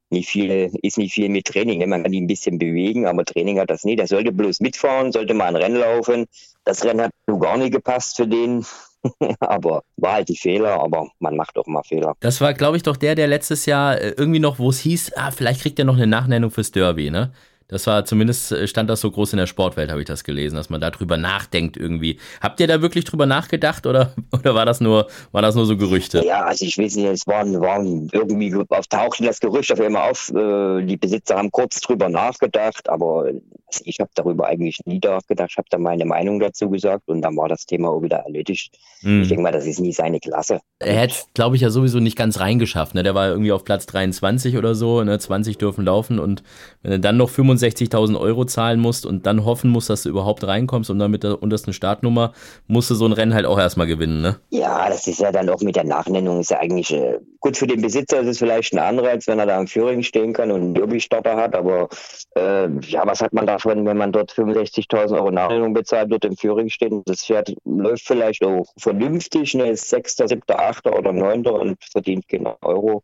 [0.10, 1.80] nicht viel, ist nicht viel mit Training.
[1.80, 1.88] Ne?
[1.88, 4.00] Man kann ihn ein bisschen bewegen, aber Training hat das nicht.
[4.00, 6.26] Er sollte bloß mitfahren, sollte mal ein Rennen laufen.
[6.64, 8.66] Das Rennen hat nur gar nicht gepasst für den.
[9.40, 12.16] aber war halt die Fehler, aber man macht auch mal Fehler.
[12.20, 15.14] Das war, glaube ich, doch der, der letztes Jahr äh, irgendwie noch, wo es hieß,
[15.16, 17.32] ah, vielleicht kriegt er noch eine Nachnennung fürs Derby, ne?
[17.68, 20.56] Das war zumindest, äh, stand das so groß in der Sportwelt, habe ich das gelesen,
[20.56, 22.20] dass man darüber nachdenkt irgendwie.
[22.42, 25.76] Habt ihr da wirklich drüber nachgedacht oder, oder war das nur, war das nur so
[25.76, 26.24] Gerüchte?
[26.26, 30.30] Ja, also ich weiß nicht, es waren, waren irgendwie auftauchte das Gerücht auf einmal auf.
[30.30, 33.26] Äh, die Besitzer haben kurz drüber nachgedacht, aber
[33.68, 35.50] also ich habe darüber eigentlich nie nachgedacht.
[35.52, 38.78] Ich habe da meine Meinung dazu gesagt und dann war das Thema auch wieder erledigt.
[39.02, 39.24] Mhm.
[39.24, 40.62] Ich denke mal, das ist nie seine Klasse.
[40.80, 42.96] Er hätte, glaube ich, ja sowieso nicht ganz reingeschafft.
[42.96, 43.04] Ne?
[43.04, 45.18] Der war irgendwie auf Platz 23 oder so, ne?
[45.18, 46.44] 20 dürfen laufen und
[46.84, 50.10] wenn er dann noch 25 65.000 Euro zahlen musst und dann hoffen musst, dass du
[50.10, 52.34] überhaupt reinkommst und dann mit der untersten Startnummer
[52.68, 54.40] musst du so ein Rennen halt auch erstmal gewinnen, ne?
[54.50, 57.68] Ja, das ist ja dann auch mit der Nachnennung ist ja eigentlich äh, gut für
[57.68, 60.62] den Besitzer ist es vielleicht ein Anreiz, wenn er da im Führing stehen kann und
[60.62, 61.90] einen Derby-Starter hat, aber
[62.36, 66.36] äh, ja, was hat man davon, wenn man dort 65.000 Euro Nachnennung bezahlt, dort im
[66.36, 71.12] Führing steht und das Pferd läuft vielleicht auch vernünftig, ne, ist Sechster, Siebter, Achter oder
[71.12, 73.04] Neunter und verdient genau Euro,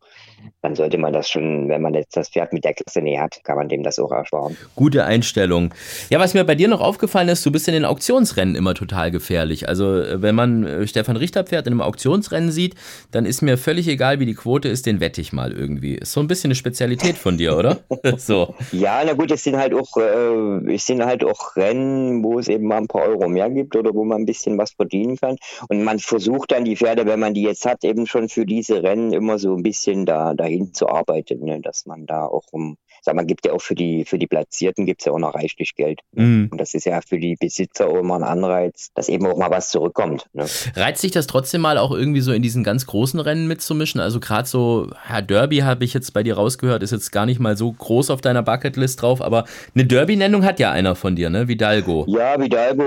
[0.60, 3.44] dann sollte man das schon, wenn man jetzt das Pferd mit der Klasse näher hat,
[3.44, 4.56] kann man dem das auch ersparen fahren.
[4.74, 5.72] Gute Einstellung.
[6.10, 9.10] Ja, was mir bei dir noch aufgefallen ist, du bist in den Auktionsrennen immer total
[9.10, 9.68] gefährlich.
[9.68, 12.74] Also, äh, wenn man äh, Stefan Richter Pferd in einem Auktionsrennen sieht,
[13.10, 15.94] dann ist mir völlig egal, wie die Quote ist, den wette ich mal irgendwie.
[15.94, 17.80] Ist so ein bisschen eine Spezialität von dir, oder?
[18.16, 18.54] so.
[18.72, 22.48] Ja, na gut, es sind halt auch, äh, es sind halt auch Rennen, wo es
[22.48, 25.36] eben mal ein paar Euro mehr gibt oder wo man ein bisschen was verdienen kann.
[25.68, 28.82] Und man versucht dann die Pferde, wenn man die jetzt hat, eben schon für diese
[28.82, 31.60] Rennen immer so ein bisschen da dahin zu arbeiten, ne?
[31.60, 34.86] dass man da auch um sag mal, gibt ja auch für die, für die Platzierten
[34.86, 36.00] gibt es ja auch noch reichlich Geld.
[36.12, 36.48] Mhm.
[36.50, 39.50] Und das ist ja für die Besitzer auch immer ein Anreiz, dass eben auch mal
[39.50, 40.26] was zurückkommt.
[40.32, 40.46] Ne?
[40.76, 44.00] Reizt sich das trotzdem mal auch irgendwie so in diesen ganz großen Rennen mitzumischen?
[44.00, 47.40] Also gerade so, Herr Derby habe ich jetzt bei dir rausgehört, ist jetzt gar nicht
[47.40, 51.28] mal so groß auf deiner Bucketlist drauf, aber eine Derby-Nennung hat ja einer von dir,
[51.28, 51.48] ne?
[51.48, 52.04] Vidalgo.
[52.08, 52.84] Ja, Vidalgo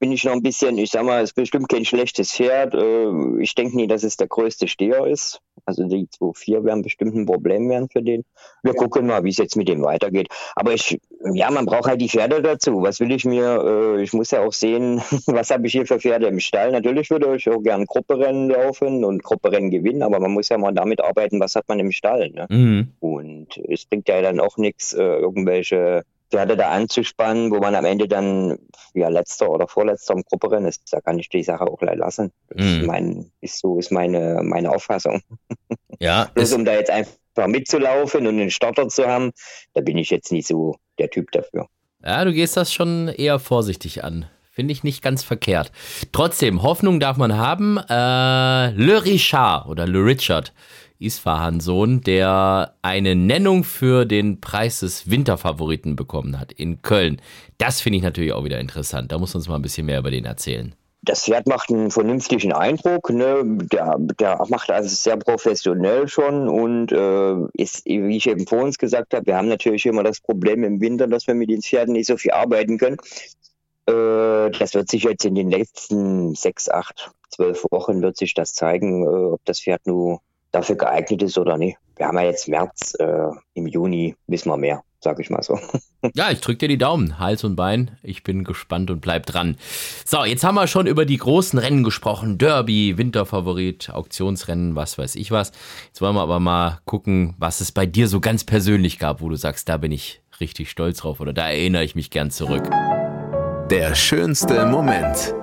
[0.00, 2.74] bin ich noch ein bisschen, ich sag mal, ist bestimmt kein schlechtes Pferd.
[2.74, 5.40] Äh, ich denke nie, dass es der größte Steher ist.
[5.66, 8.24] Also die 2-4 werden bestimmt ein Problem werden für den.
[8.62, 10.28] Wir gucken mal, wie es jetzt mit dem weitergeht.
[10.56, 10.98] Aber ich,
[11.32, 12.82] ja, man braucht halt die Pferde dazu.
[12.82, 16.00] Was will ich mir, äh, ich muss ja auch sehen, was habe ich hier für
[16.00, 16.72] Pferde im Stall.
[16.72, 20.72] Natürlich würde ich auch gerne Grupperennen laufen und Grupperennen gewinnen, aber man muss ja mal
[20.72, 22.30] damit arbeiten, was hat man im Stall.
[22.30, 22.46] Ne?
[22.48, 22.88] Mhm.
[23.00, 27.84] Und es bringt ja dann auch nichts, äh, irgendwelche Pferde da anzuspannen, wo man am
[27.84, 28.58] Ende dann
[28.92, 30.82] ja letzter oder vorletzter im Grupperennen ist.
[30.92, 32.32] Da kann ich die Sache auch gleich lassen.
[32.48, 32.80] Das mhm.
[32.80, 35.20] ist, mein, ist so ist meine, meine Auffassung.
[36.00, 36.30] Ja.
[36.34, 37.12] Bloß um da jetzt einfach
[37.48, 39.32] mitzulaufen und einen Starter zu haben,
[39.74, 41.68] da bin ich jetzt nicht so der Typ dafür.
[42.04, 44.26] Ja, du gehst das schon eher vorsichtig an.
[44.50, 45.72] Finde ich nicht ganz verkehrt.
[46.12, 47.76] Trotzdem, Hoffnung darf man haben.
[47.76, 50.52] Äh, Le Richard oder Le Richard
[51.00, 57.20] Isfahan-Sohn, der eine Nennung für den Preis des Winterfavoriten bekommen hat in Köln.
[57.58, 59.10] Das finde ich natürlich auch wieder interessant.
[59.10, 62.52] Da muss uns mal ein bisschen mehr über den erzählen das Pferd macht einen vernünftigen
[62.52, 63.10] Eindruck.
[63.10, 63.42] Ne?
[63.44, 68.78] Der, der macht also sehr professionell schon und äh, ist, wie ich eben vor uns
[68.78, 71.92] gesagt habe, wir haben natürlich immer das Problem im Winter, dass wir mit den Pferden
[71.92, 72.96] nicht so viel arbeiten können.
[73.86, 78.54] Äh, das wird sich jetzt in den letzten sechs, acht, zwölf Wochen wird sich das
[78.54, 80.20] zeigen, äh, ob das Pferd nur
[80.52, 81.76] dafür geeignet ist oder nicht.
[81.96, 85.58] Wir haben ja jetzt März, äh, im Juni wissen wir mehr sag ich mal so.
[86.14, 87.92] Ja, ich drücke dir die Daumen, Hals und Bein.
[88.02, 89.56] Ich bin gespannt und bleib dran.
[90.04, 92.36] So, jetzt haben wir schon über die großen Rennen gesprochen.
[92.36, 95.52] Derby, Winterfavorit, Auktionsrennen, was weiß ich was.
[95.86, 99.30] Jetzt wollen wir aber mal gucken, was es bei dir so ganz persönlich gab, wo
[99.30, 102.68] du sagst, da bin ich richtig stolz drauf oder da erinnere ich mich gern zurück.
[103.70, 105.34] Der schönste Moment.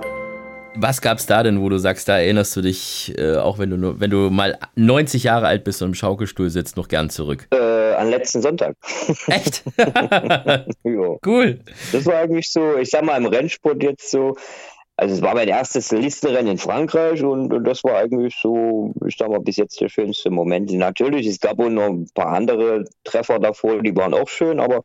[0.76, 3.78] Was gab's da denn, wo du sagst, da erinnerst du dich, äh, auch wenn du
[3.78, 7.48] nur, wenn du mal 90 Jahre alt bist und im Schaukelstuhl sitzt, noch gern zurück?
[7.52, 8.78] Äh, an letzten Sonntag.
[9.28, 9.64] Echt?
[11.26, 11.60] cool.
[11.92, 14.38] Das war eigentlich so, ich sag mal, im Rennsport jetzt so,
[14.96, 19.18] also es war mein erstes Listenrennen in Frankreich und, und, das war eigentlich so, ich
[19.18, 20.72] sag mal, bis jetzt der schönste Moment.
[20.72, 24.84] Natürlich, es gab auch noch ein paar andere Treffer davor, die waren auch schön, aber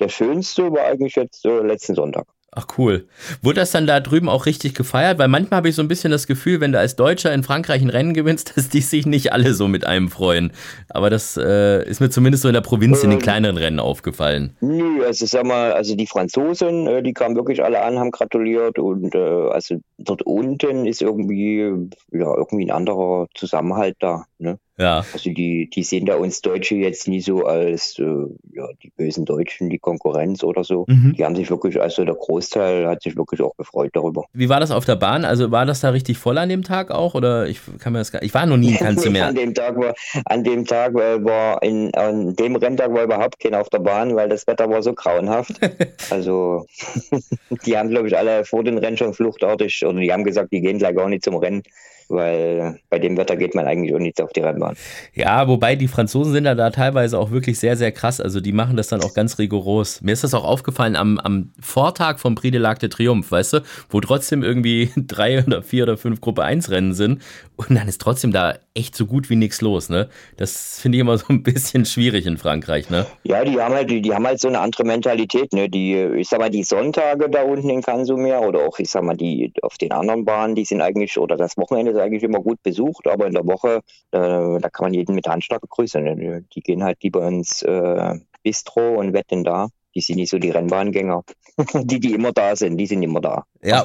[0.00, 2.26] der schönste war eigentlich jetzt äh, letzten Sonntag.
[2.52, 3.06] Ach cool.
[3.42, 5.20] Wurde das dann da drüben auch richtig gefeiert?
[5.20, 7.80] Weil manchmal habe ich so ein bisschen das Gefühl, wenn du als Deutscher in Frankreich
[7.80, 10.52] ein Rennen gewinnst, dass die sich nicht alle so mit einem freuen.
[10.88, 13.22] Aber das äh, ist mir zumindest so in der Provinz in den ähm.
[13.22, 14.56] kleineren Rennen aufgefallen.
[14.60, 18.80] Nö, also sag mal, also die Franzosen, äh, die kamen wirklich alle an, haben gratuliert
[18.80, 24.24] und äh, also dort unten ist irgendwie ja irgendwie ein anderer Zusammenhalt da.
[24.38, 24.58] Ne?
[24.80, 25.04] Ja.
[25.12, 28.04] Also die, die sehen da uns Deutsche jetzt nie so als äh,
[28.52, 30.86] ja, die bösen Deutschen, die Konkurrenz oder so.
[30.88, 31.14] Mhm.
[31.18, 34.24] Die haben sich wirklich, also der Großteil hat sich wirklich auch gefreut darüber.
[34.32, 35.26] Wie war das auf der Bahn?
[35.26, 37.14] Also war das da richtig voll an dem Tag auch?
[37.14, 39.76] Oder ich kann mir das gar, ich war noch nie in Kanzler an dem Tag
[39.76, 44.16] war, an dem Tag war in, an dem Renntag war überhaupt keiner auf der Bahn,
[44.16, 45.60] weil das Wetter war so grauenhaft.
[46.10, 46.64] also
[47.66, 50.60] die haben, glaube ich, alle vor den Rennen schon fluchtartig oder die haben gesagt, die
[50.60, 51.62] gehen gleich gar nicht zum Rennen
[52.10, 54.76] weil bei dem Wetter geht man eigentlich auch nicht auf die Rennbahn.
[55.14, 58.20] Ja, wobei die Franzosen sind ja da teilweise auch wirklich sehr, sehr krass.
[58.20, 60.00] Also die machen das dann auch ganz rigoros.
[60.02, 63.54] Mir ist das auch aufgefallen am, am Vortag vom Prix de l'Arc de Triomphe, weißt
[63.54, 67.22] du, wo trotzdem irgendwie drei oder vier oder fünf Gruppe 1 Rennen sind
[67.56, 70.08] und dann ist trotzdem da echt so gut wie nichts los, ne?
[70.36, 73.06] Das finde ich immer so ein bisschen schwierig in Frankreich, ne?
[73.24, 75.68] Ja, die haben halt, die, die haben halt so eine andere Mentalität, ne?
[75.68, 79.16] Die, ich sag mal, die Sonntage da unten in Kansumer oder auch, ich sag mal,
[79.16, 83.06] die auf den anderen Bahnen, die sind eigentlich, oder das Wochenende eigentlich immer gut besucht,
[83.06, 86.44] aber in der Woche, äh, da kann man jeden mit Handschlag begrüßen.
[86.54, 89.68] Die gehen halt lieber ins äh, Bistro und wetten da.
[89.94, 91.24] Die sind nicht so die Rennbahngänger.
[91.74, 93.44] die, die immer da sind, die sind immer da.
[93.62, 93.84] Ja.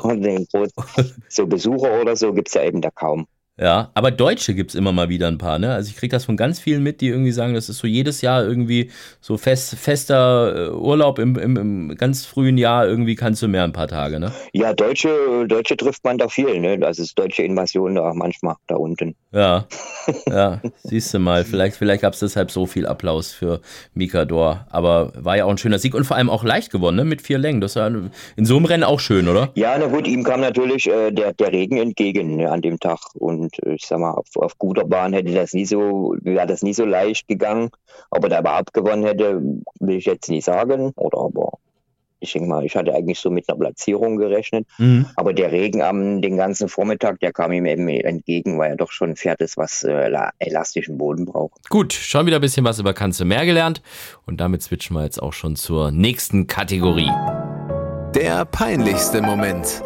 [1.29, 3.27] so Besucher oder so gibt es ja eben da kaum.
[3.57, 5.73] Ja, aber Deutsche gibt es immer mal wieder ein paar, ne?
[5.73, 8.19] Also ich kriege das von ganz vielen mit, die irgendwie sagen, das ist so jedes
[8.19, 8.91] Jahr irgendwie
[9.21, 13.63] so fest, fester äh, Urlaub im, im, im ganz frühen Jahr, irgendwie kannst du mehr
[13.63, 14.33] ein paar Tage, ne?
[14.51, 16.77] Ja, Deutsche, Deutsche trifft man da viel, ne?
[16.77, 19.15] Das ist deutsche Invasion da manchmal da unten.
[19.35, 19.65] Ja,
[20.27, 23.59] ja, siehst du mal, vielleicht, vielleicht gab es deshalb so viel Applaus für
[23.93, 27.03] Mikador, aber war ja auch ein schöner Sieg und vor allem auch leicht gewonnen, ne?
[27.03, 27.59] Mit vier Längen.
[27.59, 29.49] Das war in so einem Rennen auch schön, oder?
[29.55, 32.99] Ja, na gut, ihm kam natürlich äh, der, der Regen entgegen ne, an dem Tag
[33.15, 36.63] und äh, ich sag mal, auf, auf guter Bahn hätte das nie so, wäre das
[36.63, 37.71] nie so leicht gegangen.
[38.11, 39.41] Ob er da überhaupt gewonnen hätte,
[39.81, 40.93] will ich jetzt nicht sagen.
[40.95, 41.57] Oder aber
[42.25, 44.67] ich denke mal, ich hatte eigentlich so mit einer Platzierung gerechnet.
[44.77, 45.05] Mhm.
[45.15, 48.91] Aber der Regen am den ganzen Vormittag, der kam ihm eben entgegen, weil er doch
[48.91, 50.09] schon ein Pferd ist, was äh,
[50.39, 51.69] elastischen Boden braucht.
[51.69, 53.81] Gut, schon wieder ein bisschen was über Kanze mehr gelernt.
[54.25, 57.11] Und damit switchen wir jetzt auch schon zur nächsten Kategorie.
[58.15, 59.83] Der peinlichste Moment.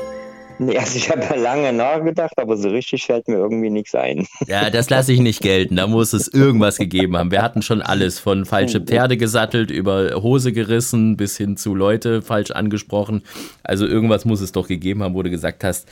[0.78, 4.28] Also ich habe lange nachgedacht, aber so richtig fällt mir irgendwie nichts ein.
[4.48, 5.76] Ja, das lasse ich nicht gelten.
[5.78, 7.32] Da muss es irgendwas gegeben haben.
[7.32, 12.22] Wir hatten schon alles, von falsche Pferde gesattelt, über Hose gerissen, bis hin zu Leute
[12.22, 13.24] falsch angesprochen.
[13.64, 15.88] Also irgendwas muss es doch gegeben haben, wo du gesagt hast,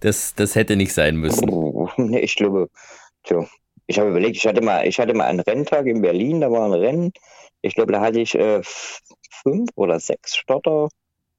[0.00, 1.48] das, das hätte nicht sein müssen.
[1.96, 2.68] Nee, ich glaube,
[3.24, 3.46] tja,
[3.86, 6.66] ich habe überlegt, ich hatte mal, ich hatte mal einen Renntag in Berlin, da war
[6.66, 7.12] ein Rennen.
[7.62, 10.88] Ich glaube, da hatte ich äh, fünf oder sechs Stotter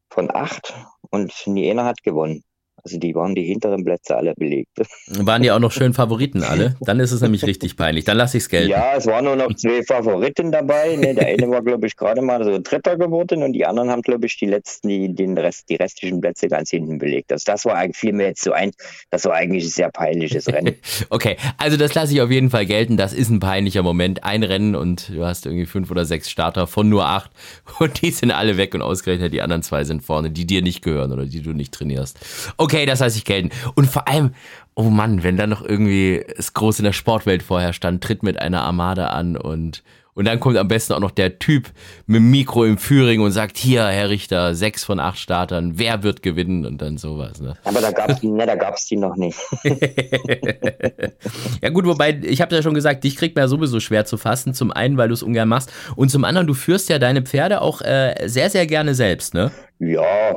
[0.09, 0.73] von acht
[1.11, 2.44] und Niena hat gewonnen.
[2.85, 4.77] Also die waren die hinteren Plätze alle belegt.
[5.07, 6.75] Waren die auch noch schön Favoriten alle?
[6.81, 8.05] Dann ist es nämlich richtig peinlich.
[8.05, 8.69] Dann lasse ich es gelten.
[8.69, 10.95] Ja, es waren nur noch zwei Favoriten dabei.
[10.95, 14.03] Ne, der eine war, glaube ich, gerade mal so Dritter geworden und die anderen haben,
[14.03, 17.31] glaube ich, die letzten, die, den Rest, die restlichen Plätze ganz hinten belegt.
[17.31, 18.71] Also das war eigentlich fiel mir jetzt so ein,
[19.09, 20.75] das war eigentlich ein sehr peinliches Rennen.
[21.09, 22.97] okay, also das lasse ich auf jeden Fall gelten.
[22.97, 24.23] Das ist ein peinlicher Moment.
[24.23, 27.31] Ein Rennen und du hast irgendwie fünf oder sechs Starter von nur acht
[27.79, 30.83] und die sind alle weg und ausgerechnet die anderen zwei sind vorne, die dir nicht
[30.83, 32.19] gehören oder die du nicht trainierst.
[32.57, 32.74] Okay.
[32.75, 33.51] Okay, das heißt ich gelten.
[33.75, 34.31] Und vor allem,
[34.73, 38.37] oh Mann, wenn dann noch irgendwie es groß in der Sportwelt vorher stand, tritt mit
[38.37, 39.81] einer Armada an und
[40.15, 41.69] und dann kommt am besten auch noch der Typ
[42.07, 46.03] mit dem Mikro im Führing und sagt, hier, Herr Richter, sechs von acht Startern, wer
[46.03, 47.41] wird gewinnen und dann sowas.
[47.41, 47.55] Ne?
[47.65, 48.47] Aber da gab es die, ne,
[48.89, 49.37] die noch nicht.
[51.61, 54.15] ja gut, wobei, ich habe ja schon gesagt, dich kriegt man ja sowieso schwer zu
[54.17, 54.53] fassen.
[54.53, 57.61] Zum einen, weil du es ungern machst und zum anderen, du führst ja deine Pferde
[57.61, 59.51] auch äh, sehr, sehr gerne selbst, ne?
[59.79, 60.35] Ja,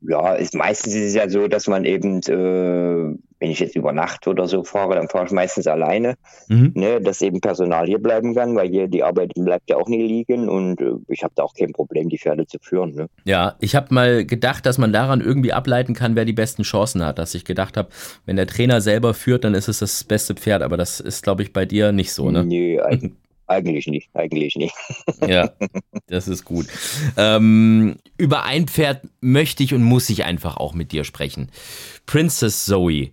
[0.00, 3.92] ja, ist, meistens ist es ja so, dass man eben, äh, wenn ich jetzt über
[3.92, 6.14] Nacht oder so fahre, dann fahre ich meistens alleine,
[6.46, 6.70] mhm.
[6.76, 10.06] ne, dass eben Personal hier bleiben kann, weil hier die Arbeit bleibt ja auch nie
[10.06, 12.94] liegen und äh, ich habe da auch kein Problem, die Pferde zu führen.
[12.94, 13.08] Ne.
[13.24, 17.04] Ja, ich habe mal gedacht, dass man daran irgendwie ableiten kann, wer die besten Chancen
[17.04, 17.88] hat, dass ich gedacht habe,
[18.26, 21.42] wenn der Trainer selber führt, dann ist es das beste Pferd, aber das ist, glaube
[21.42, 22.44] ich, bei dir nicht so, ne?
[22.44, 22.80] Nee,
[23.52, 24.74] Eigentlich nicht, eigentlich nicht.
[25.28, 25.52] Ja,
[26.06, 26.66] das ist gut.
[27.16, 31.50] Ähm, über ein Pferd möchte ich und muss ich einfach auch mit dir sprechen.
[32.06, 33.10] Princess Zoe.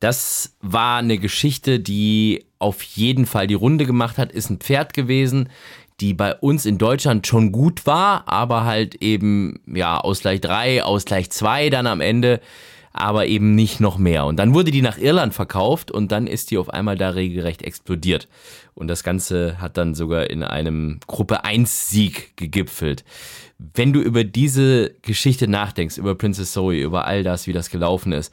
[0.00, 4.94] Das war eine Geschichte, die auf jeden Fall die Runde gemacht hat, ist ein Pferd
[4.94, 5.50] gewesen,
[6.00, 11.30] die bei uns in Deutschland schon gut war, aber halt eben, ja, Ausgleich 3, Ausgleich
[11.30, 12.40] 2 dann am Ende,
[12.92, 14.24] aber eben nicht noch mehr.
[14.24, 17.62] Und dann wurde die nach Irland verkauft und dann ist die auf einmal da regelrecht
[17.62, 18.28] explodiert.
[18.74, 23.04] Und das Ganze hat dann sogar in einem Gruppe 1 Sieg gegipfelt.
[23.58, 28.12] Wenn du über diese Geschichte nachdenkst, über Princess Zoe, über all das, wie das gelaufen
[28.12, 28.32] ist,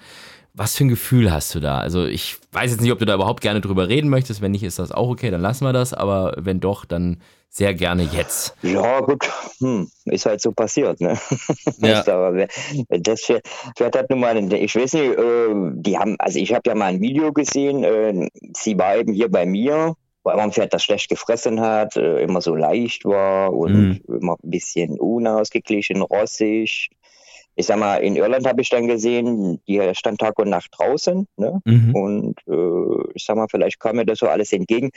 [0.57, 1.77] was für ein Gefühl hast du da?
[1.77, 4.41] Also ich weiß jetzt nicht, ob du da überhaupt gerne drüber reden möchtest.
[4.41, 5.93] Wenn nicht, ist das auch okay, dann lassen wir das.
[5.93, 8.55] Aber wenn doch, dann sehr gerne jetzt.
[8.61, 11.17] Ja, gut, hm, ist halt so passiert, ne?
[11.79, 12.03] Ja.
[12.89, 13.21] das
[13.75, 16.85] Pferd hat nun mal, ich weiß nicht, äh, die haben, also ich habe ja mal
[16.87, 19.95] ein Video gesehen, äh, sie war eben hier bei mir,
[20.33, 24.01] immer ein Pferd, das schlecht gefressen hat, äh, immer so leicht war und mhm.
[24.07, 26.89] immer ein bisschen unausgeglichen, rossig
[27.57, 31.27] ich sag mal, in Irland habe ich dann gesehen, die stand Tag und Nacht draußen.
[31.37, 31.59] Ne?
[31.65, 31.95] Mhm.
[31.95, 34.91] Und äh, ich sag mal, vielleicht kam mir das so alles entgegen.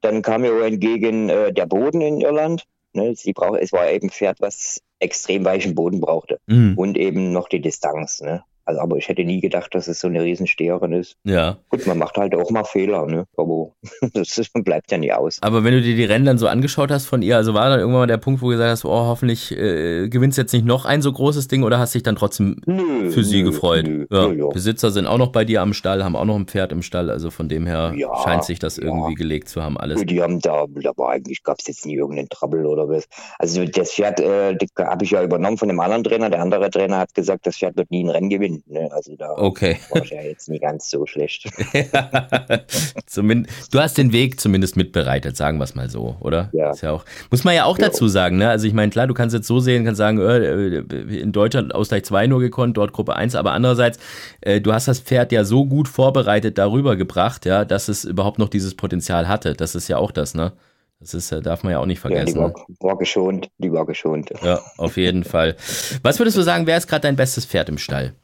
[0.00, 2.64] Dann kam mir auch entgegen äh, der Boden in Irland.
[2.94, 3.14] Ne?
[3.14, 6.38] Sie brauch, es war eben ein Pferd, was extrem weichen Boden brauchte.
[6.46, 6.72] Mhm.
[6.78, 8.22] Und eben noch die Distanz.
[8.22, 8.42] Ne?
[8.66, 11.16] Also, aber ich hätte nie gedacht, dass es so eine Riesensteherin ist.
[11.24, 11.56] Ja.
[11.68, 13.24] Gut, man macht halt auch mal Fehler, ne?
[13.36, 13.72] Aber
[14.12, 15.38] das ist, bleibt ja nie aus.
[15.40, 17.78] Aber wenn du dir die Rennen dann so angeschaut hast von ihr, also war dann
[17.78, 20.84] irgendwann mal der Punkt, wo du gesagt hast, oh, hoffentlich äh, gewinnst jetzt nicht noch
[20.84, 23.86] ein so großes Ding oder hast dich dann trotzdem nö, für sie nö, gefreut?
[23.86, 24.32] Nö, ja.
[24.32, 26.82] Ja, Besitzer sind auch noch bei dir am Stall, haben auch noch ein Pferd im
[26.82, 30.04] Stall, also von dem her ja, scheint sich das irgendwie gelegt zu haben, alles.
[30.04, 33.06] Die haben da, da war eigentlich, gab es jetzt nie irgendeinen Trouble oder was.
[33.38, 36.30] Also das Pferd äh, habe ich ja übernommen von dem anderen Trainer.
[36.30, 38.55] Der andere Trainer hat gesagt, das Pferd wird nie ein Rennen gewinnen.
[38.66, 38.88] Ne?
[38.92, 39.78] Also da Okay.
[39.90, 41.48] War ja jetzt nicht ganz so schlecht.
[43.06, 46.48] Zumindest, du hast den Weg zumindest mitbereitet, sagen wir es mal so, oder?
[46.52, 46.72] Ja.
[46.74, 47.86] ja auch, muss man ja auch ja.
[47.86, 48.48] dazu sagen, ne?
[48.48, 50.78] Also ich meine, klar, du kannst jetzt so sehen, kannst sagen, äh,
[51.20, 53.98] in Deutschland Ausgleich 2 nur gekonnt, dort Gruppe 1, aber andererseits,
[54.40, 58.38] äh, du hast das Pferd ja so gut vorbereitet darüber gebracht, ja, dass es überhaupt
[58.38, 59.54] noch dieses Potenzial hatte.
[59.54, 60.52] Das ist ja auch das, ne?
[61.00, 62.38] Das ist, äh, darf man ja auch nicht vergessen.
[62.40, 64.30] Ja, die war, war geschont, die war geschont.
[64.42, 65.56] Ja, auf jeden Fall.
[66.02, 68.14] Was würdest du sagen, wer ist gerade dein bestes Pferd im Stall?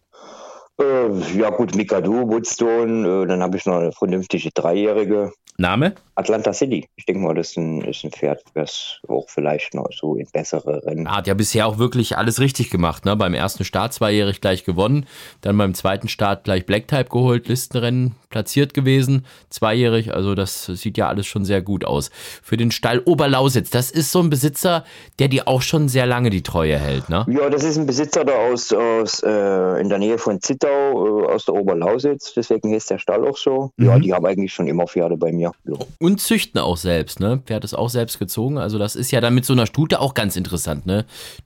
[0.82, 5.32] Äh, ja gut, Mikado, Woodstone, äh, dann habe ich noch eine vernünftige Dreijährige.
[5.62, 5.94] Name?
[6.14, 6.86] Atlanta City.
[6.96, 10.26] Ich denke mal, das ist ein, ist ein Pferd, das auch vielleicht noch so in
[10.30, 11.10] bessere Rennen.
[11.10, 13.06] Hat ja bisher auch wirklich alles richtig gemacht.
[13.06, 13.16] Ne?
[13.16, 15.06] Beim ersten Start zweijährig gleich gewonnen,
[15.40, 20.12] dann beim zweiten Start gleich Black Type geholt, Listenrennen platziert gewesen, zweijährig.
[20.12, 22.10] Also das sieht ja alles schon sehr gut aus.
[22.42, 24.84] Für den Stall Oberlausitz, das ist so ein Besitzer,
[25.18, 27.08] der dir auch schon sehr lange die Treue hält.
[27.08, 27.24] Ne?
[27.28, 31.26] Ja, das ist ein Besitzer da aus, aus äh, in der Nähe von Zittau, äh,
[31.32, 32.34] aus der Oberlausitz.
[32.34, 33.70] Deswegen heißt der Stall auch so.
[33.76, 33.86] Mhm.
[33.86, 35.51] Ja, die haben eigentlich schon immer Pferde bei mir.
[35.64, 35.74] Ja.
[35.98, 37.42] Und züchten auch selbst, ne?
[37.44, 38.58] Pferd ist auch selbst gezogen.
[38.58, 41.04] Also das ist ja dann mit so einer Stute auch ganz interessant, ne?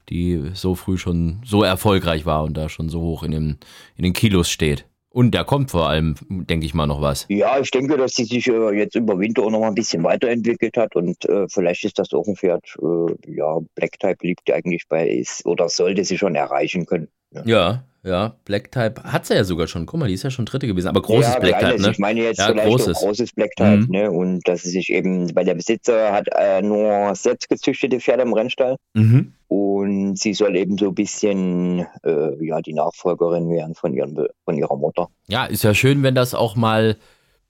[0.08, 3.56] Die so früh schon so erfolgreich war und da schon so hoch in, dem,
[3.96, 4.86] in den Kilos steht.
[5.16, 7.24] Und da kommt vor allem, denke ich mal, noch was.
[7.30, 10.04] Ja, ich denke, dass sie sich äh, jetzt über Winter auch noch mal ein bisschen
[10.04, 14.50] weiterentwickelt hat und äh, vielleicht ist das auch ein Pferd, äh, ja, Black Type liegt
[14.50, 17.08] eigentlich bei, ist, oder sollte sie schon erreichen können.
[17.30, 19.86] Ja, ja, ja Black Type hat sie ja sogar schon.
[19.86, 21.90] Guck mal, die ist ja schon dritte gewesen, aber großes ja, Black Type, ne?
[21.90, 22.98] Ich meine jetzt ja, vielleicht großes.
[22.98, 23.90] großes Black Type, mhm.
[23.90, 24.10] ne?
[24.10, 28.32] Und dass sie sich eben, weil der Besitzer hat äh, nur selbst gezüchtete Pferde im
[28.32, 28.76] Rennstall.
[28.94, 29.32] Mhm.
[29.48, 34.56] Und sie soll eben so ein bisschen äh, ja, die Nachfolgerin werden von, ihren, von
[34.56, 35.08] ihrer Mutter.
[35.28, 36.96] Ja, ist ja schön, wenn das auch mal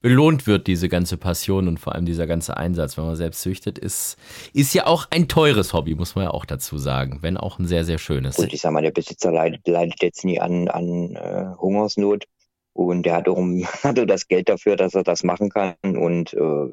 [0.07, 3.77] belohnt wird, diese ganze Passion und vor allem dieser ganze Einsatz, wenn man selbst züchtet,
[3.77, 4.17] ist,
[4.55, 7.67] ist ja auch ein teures Hobby, muss man ja auch dazu sagen, wenn auch ein
[7.67, 8.39] sehr, sehr schönes.
[8.39, 12.27] Und ich sag mal, der Besitzer leidet, leidet jetzt nie an, an äh, Hungersnot
[12.73, 13.37] und der hat auch,
[13.83, 16.73] hat das Geld dafür, dass er das machen kann und äh,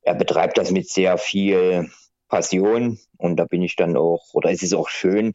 [0.00, 1.90] er betreibt das mit sehr viel
[2.28, 5.34] Passion und da bin ich dann auch, oder es ist auch schön,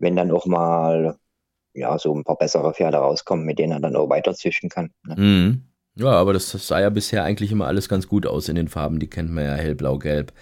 [0.00, 1.16] wenn dann auch mal
[1.74, 4.90] ja, so ein paar bessere Pferde rauskommen, mit denen er dann auch weiter züchten kann.
[5.04, 5.14] Ne?
[5.16, 5.69] Mhm.
[5.96, 9.00] Ja, aber das sah ja bisher eigentlich immer alles ganz gut aus in den Farben.
[9.00, 10.32] Die kennt man ja hellblau, gelb.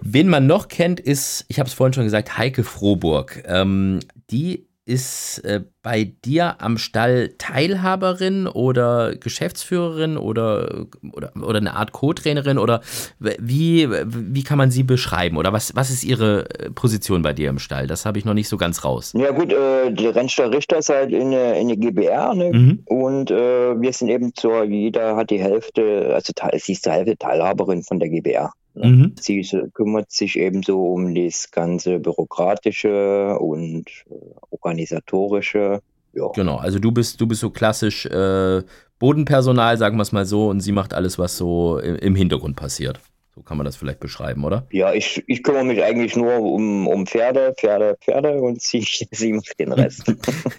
[0.00, 3.42] Wen man noch kennt, ist, ich habe es vorhin schon gesagt, Heike Froburg.
[3.46, 11.74] Ähm, die ist äh, bei dir am Stall Teilhaberin oder Geschäftsführerin oder, oder, oder eine
[11.74, 12.80] Art Co-Trainerin oder
[13.18, 17.50] wie, wie kann man sie beschreiben oder was, was ist ihre äh, Position bei dir
[17.50, 17.86] im Stall?
[17.86, 19.12] Das habe ich noch nicht so ganz raus.
[19.14, 22.50] Ja gut, äh, der Rennstall Richter ist halt in, in der GBR ne?
[22.50, 22.82] Mhm.
[22.86, 27.18] und äh, wir sind eben zur, jeder hat die Hälfte, also sie ist zur Hälfte
[27.18, 28.52] Teilhaberin von der GBR.
[28.86, 29.14] Mhm.
[29.18, 29.42] Sie
[29.74, 34.14] kümmert sich ebenso um das ganze bürokratische und äh,
[34.50, 35.80] organisatorische.
[36.14, 36.28] Ja.
[36.34, 38.62] Genau, also du bist, du bist so klassisch äh,
[38.98, 43.00] Bodenpersonal, sagen wir es mal so, und sie macht alles, was so im Hintergrund passiert.
[43.38, 44.66] So kann man das vielleicht beschreiben, oder?
[44.72, 49.32] Ja, ich, ich kümmere mich eigentlich nur um, um Pferde, Pferde, Pferde und sie, sie
[49.32, 50.12] macht den Rest.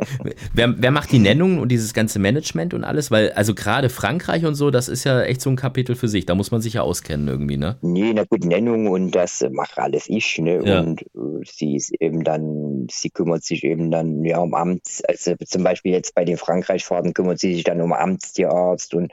[0.53, 3.11] wer, wer macht die Nennungen und dieses ganze Management und alles?
[3.11, 6.25] Weil, also gerade Frankreich und so, das ist ja echt so ein Kapitel für sich.
[6.25, 7.77] Da muss man sich ja auskennen irgendwie, ne?
[7.81, 10.61] Nee, na gut, Nennung und das macht alles ich, ne?
[10.63, 10.79] Ja.
[10.79, 15.35] Und äh, sie ist eben dann, sie kümmert sich eben dann ja um Amts, also
[15.45, 19.11] zum Beispiel jetzt bei den Frankreich-Fahrten kümmert sie sich dann um Amtstierarzt und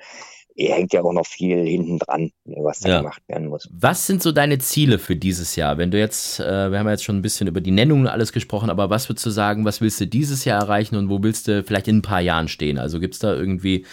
[0.57, 2.99] hängt ja auch noch viel hinten dran, ne, was da ja.
[2.99, 3.69] gemacht werden muss.
[3.73, 5.79] Was sind so deine Ziele für dieses Jahr?
[5.79, 8.33] Wenn du jetzt, äh, wir haben ja jetzt schon ein bisschen über die Nennungen alles
[8.33, 11.49] gesprochen, aber was würdest du sagen, was willst du dieses Jahr erreichen und wo willst
[11.49, 12.79] du vielleicht in ein paar Jahren stehen?
[12.79, 13.85] Also gibt es da irgendwie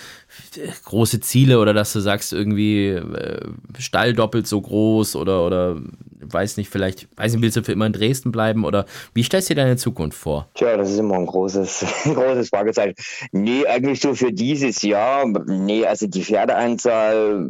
[0.85, 5.77] große Ziele oder dass du sagst, irgendwie äh, Stall doppelt so groß oder, oder
[6.19, 9.49] weiß nicht, vielleicht, weiß nicht, willst du für immer in Dresden bleiben oder wie stellst
[9.49, 10.47] du dir deine Zukunft vor?
[10.53, 12.95] Tja, das ist immer ein großes, großes Fragezeichen.
[13.31, 17.49] Nee, eigentlich so für dieses Jahr, nee, also die Pferdeanzahl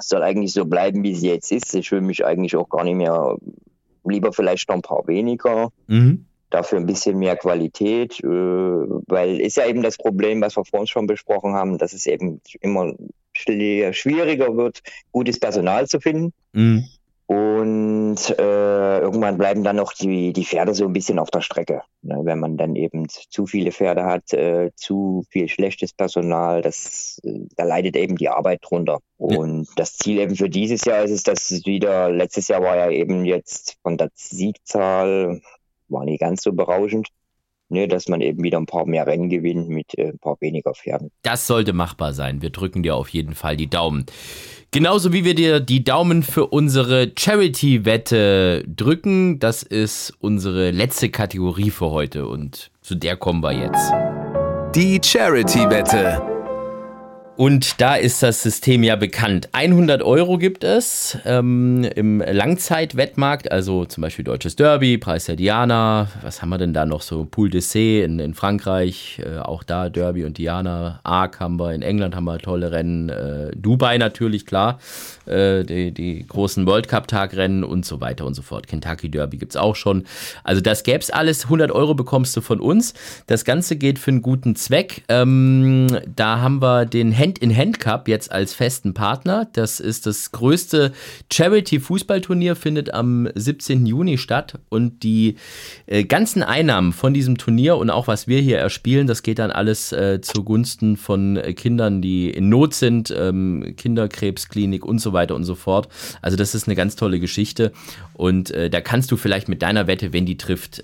[0.00, 1.74] soll eigentlich so bleiben, wie sie jetzt ist.
[1.74, 3.36] Ich will mich eigentlich auch gar nicht mehr,
[4.04, 5.70] lieber vielleicht noch ein paar weniger.
[5.86, 10.64] Mhm dafür ein bisschen mehr Qualität, äh, weil ist ja eben das Problem, was wir
[10.64, 12.92] vorhin schon besprochen haben, dass es eben immer
[13.34, 16.32] schwieriger wird, gutes Personal zu finden.
[16.52, 16.84] Mhm.
[17.32, 21.80] Und äh, irgendwann bleiben dann noch die, die Pferde so ein bisschen auf der Strecke.
[22.02, 22.20] Ne?
[22.24, 27.46] Wenn man dann eben zu viele Pferde hat, äh, zu viel schlechtes Personal, das, äh,
[27.56, 28.98] da leidet eben die Arbeit drunter.
[29.16, 32.76] Und das Ziel eben für dieses Jahr ist es, dass es wieder, letztes Jahr war
[32.76, 35.40] ja eben jetzt von der Siegzahl
[35.92, 37.08] war nicht ganz so berauschend.
[37.68, 40.74] Ne, dass man eben wieder ein paar mehr Rennen gewinnt mit äh, ein paar weniger
[40.74, 41.10] Pferden.
[41.22, 42.42] Das sollte machbar sein.
[42.42, 44.04] Wir drücken dir auf jeden Fall die Daumen.
[44.72, 49.38] Genauso wie wir dir die Daumen für unsere Charity-Wette drücken.
[49.38, 53.90] Das ist unsere letzte Kategorie für heute und zu der kommen wir jetzt.
[54.74, 56.31] Die Charity-Wette.
[57.36, 59.48] Und da ist das System ja bekannt.
[59.52, 66.08] 100 Euro gibt es ähm, im Langzeitwettmarkt, also zum Beispiel Deutsches Derby, Preis der Diana.
[66.20, 67.24] Was haben wir denn da noch so?
[67.24, 71.00] Pool d'Essai in, in Frankreich, äh, auch da Derby und Diana.
[71.04, 73.08] Arc haben wir, in England haben wir tolle Rennen.
[73.08, 74.78] Äh, Dubai natürlich, klar.
[75.24, 78.66] Äh, die, die großen World Cup-Tagrennen und so weiter und so fort.
[78.66, 80.04] Kentucky Derby gibt es auch schon.
[80.44, 81.44] Also das gäbe es alles.
[81.44, 82.92] 100 Euro bekommst du von uns.
[83.26, 85.02] Das Ganze geht für einen guten Zweck.
[85.08, 89.48] Ähm, da haben wir den Hand-in-Hand-Cup jetzt als festen Partner.
[89.52, 90.92] Das ist das größte
[91.32, 93.86] Charity-Fußballturnier, findet am 17.
[93.86, 94.58] Juni statt.
[94.68, 95.36] Und die
[95.86, 99.50] äh, ganzen Einnahmen von diesem Turnier und auch was wir hier erspielen, das geht dann
[99.50, 105.34] alles äh, zugunsten von äh, Kindern, die in Not sind, ähm, Kinderkrebsklinik und so weiter
[105.34, 105.88] und so fort.
[106.20, 107.72] Also das ist eine ganz tolle Geschichte.
[108.14, 110.82] Und äh, da kannst du vielleicht mit deiner Wette, wenn die trifft,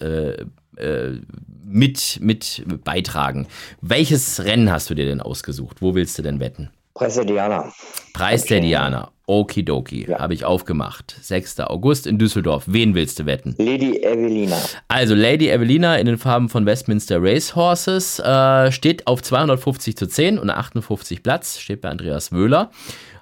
[0.79, 1.21] äh,
[1.65, 3.47] mit, mit beitragen.
[3.81, 5.83] Welches Rennen hast du dir denn ausgesucht?
[5.83, 6.71] Wo willst du denn wetten?
[6.95, 7.73] Preis der Diana.
[8.13, 9.13] Preis der Diana.
[9.29, 10.21] Okidoki, ja.
[10.21, 11.15] habe ich aufgemacht.
[11.21, 11.61] 6.
[11.61, 12.65] August in Düsseldorf.
[12.67, 13.55] Wen willst du wetten?
[13.59, 14.57] Lady Evelina.
[14.89, 20.39] Also Lady Evelina in den Farben von Westminster Racehorses äh, steht auf 250 zu 10
[20.39, 22.71] und 58 Platz, steht bei Andreas Wöhler.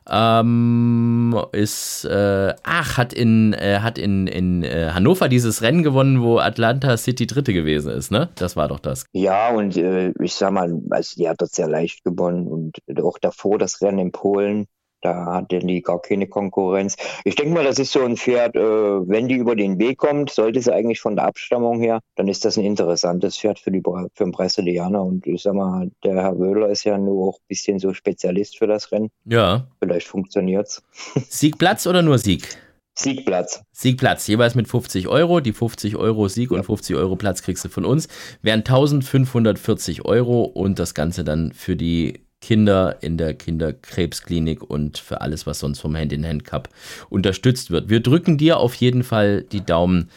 [0.08, 6.22] Ähm, ist, äh, ach, hat in, äh, hat in, in äh, Hannover dieses Rennen gewonnen,
[6.22, 8.28] wo Atlanta City Dritte gewesen ist, ne?
[8.36, 9.06] Das war doch das.
[9.12, 13.18] Ja, und äh, ich sag mal, also die hat dort sehr leicht gewonnen und auch
[13.18, 14.66] davor das Rennen in Polen
[15.06, 16.96] da hat die gar keine Konkurrenz.
[17.24, 20.30] Ich denke mal, das ist so ein Pferd, äh, wenn die über den Weg kommt,
[20.30, 23.82] sollte sie eigentlich von der Abstammung her, dann ist das ein interessantes Pferd für, die,
[23.82, 25.02] für den Brasilianer.
[25.02, 28.58] Und ich sag mal, der Herr Wöhler ist ja nur auch ein bisschen so Spezialist
[28.58, 29.10] für das Rennen.
[29.24, 29.68] Ja.
[29.78, 30.82] Vielleicht funktioniert's.
[31.28, 32.58] Siegplatz oder nur Sieg?
[32.98, 33.62] Siegplatz.
[33.72, 35.40] Siegplatz, jeweils mit 50 Euro.
[35.40, 36.56] Die 50 Euro Sieg ja.
[36.56, 38.08] und 50 Euro Platz kriegst du von uns.
[38.42, 45.20] Wären 1540 Euro und das Ganze dann für die Kinder in der Kinderkrebsklinik und für
[45.20, 46.68] alles, was sonst vom Hand-in-Hand-Cup
[47.08, 47.88] unterstützt wird.
[47.90, 50.10] Wir drücken dir auf jeden Fall die Daumen,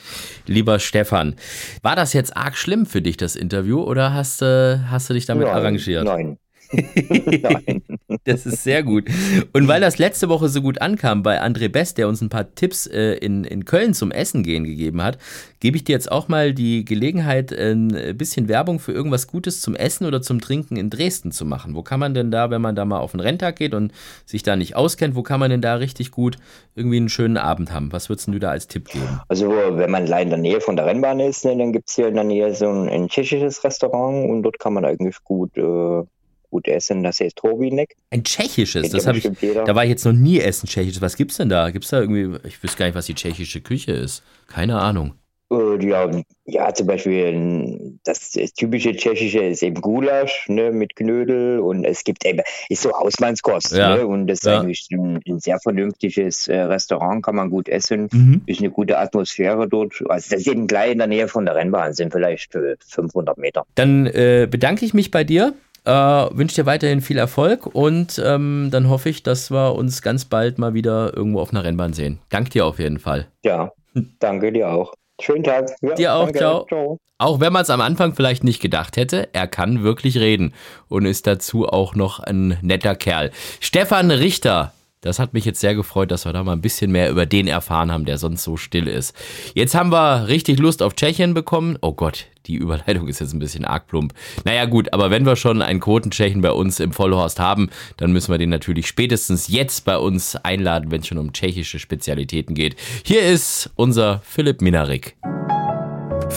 [0.45, 1.33] lieber Stefan.
[1.81, 5.25] War das jetzt arg schlimm für dich, das Interview, oder hast, äh, hast du dich
[5.25, 6.03] damit nein, arrangiert?
[6.05, 6.37] Nein.
[8.25, 9.05] Das ist sehr gut.
[9.53, 12.53] Und weil das letzte Woche so gut ankam bei André Best, der uns ein paar
[12.53, 15.17] Tipps äh, in, in Köln zum Essen gehen gegeben hat,
[15.59, 19.75] gebe ich dir jetzt auch mal die Gelegenheit, ein bisschen Werbung für irgendwas Gutes zum
[19.75, 21.75] Essen oder zum Trinken in Dresden zu machen.
[21.75, 23.91] Wo kann man denn da, wenn man da mal auf einen Renntag geht und
[24.25, 26.37] sich da nicht auskennt, wo kann man denn da richtig gut
[26.75, 27.91] irgendwie einen schönen Abend haben?
[27.91, 29.21] Was würdest du da als Tipp geben?
[29.27, 32.07] Also, wenn man in der Nähe von der Rennbahn ist, ne, dann gibt es hier
[32.07, 35.57] in der Nähe so ein, ein tschechisches Restaurant und dort kann man eigentlich gut.
[35.57, 36.03] Äh
[36.49, 37.95] gut essen, das heißt Hobinek.
[38.09, 39.63] Ein tschechisches, das habe ich, jeder.
[39.63, 41.01] da war ich jetzt noch nie essen tschechisches.
[41.01, 41.69] Was gibt's denn da?
[41.69, 44.23] Gibt's da irgendwie, ich wüsste gar nicht, was die tschechische Küche ist.
[44.47, 45.13] Keine Ahnung.
[45.51, 46.09] Äh, ja,
[46.45, 52.03] ja, zum Beispiel das, das, typische Tschechische ist eben Gulasch ne, mit Knödel und es
[52.03, 53.75] gibt eben, ist so Hausmannskost.
[53.75, 53.95] Ja.
[53.95, 54.59] Ne, und das ist ja.
[54.59, 58.41] eigentlich ein, ein, sehr vernünftiges äh, Restaurant, kann man gut essen, mhm.
[58.45, 60.03] ist eine gute Atmosphäre dort.
[60.07, 63.37] Also das ist eben gleich in der Nähe von der Rennbahn, sind vielleicht äh, 500
[63.39, 63.65] Meter.
[63.73, 65.55] Dann äh, bedanke ich mich bei dir.
[65.89, 70.23] Äh, wünsche dir weiterhin viel Erfolg und ähm, dann hoffe ich, dass wir uns ganz
[70.23, 72.19] bald mal wieder irgendwo auf einer Rennbahn sehen.
[72.29, 73.25] Danke dir auf jeden Fall.
[73.43, 73.71] Ja,
[74.19, 74.93] danke dir auch.
[75.19, 75.71] Schönen Tag.
[75.81, 76.67] Ja, dir auch, ciao.
[76.67, 76.99] ciao.
[77.17, 80.53] Auch wenn man es am Anfang vielleicht nicht gedacht hätte, er kann wirklich reden
[80.89, 83.31] und ist dazu auch noch ein netter Kerl.
[83.59, 87.09] Stefan Richter das hat mich jetzt sehr gefreut, dass wir da mal ein bisschen mehr
[87.09, 89.15] über den erfahren haben, der sonst so still ist.
[89.53, 91.77] Jetzt haben wir richtig Lust auf Tschechien bekommen.
[91.81, 94.13] Oh Gott, die Überleitung ist jetzt ein bisschen arg plump.
[94.43, 98.31] Naja gut, aber wenn wir schon einen Quotentschechen bei uns im Vollhorst haben, dann müssen
[98.33, 102.75] wir den natürlich spätestens jetzt bei uns einladen, wenn es schon um tschechische Spezialitäten geht.
[103.05, 105.15] Hier ist unser Philipp Minarik.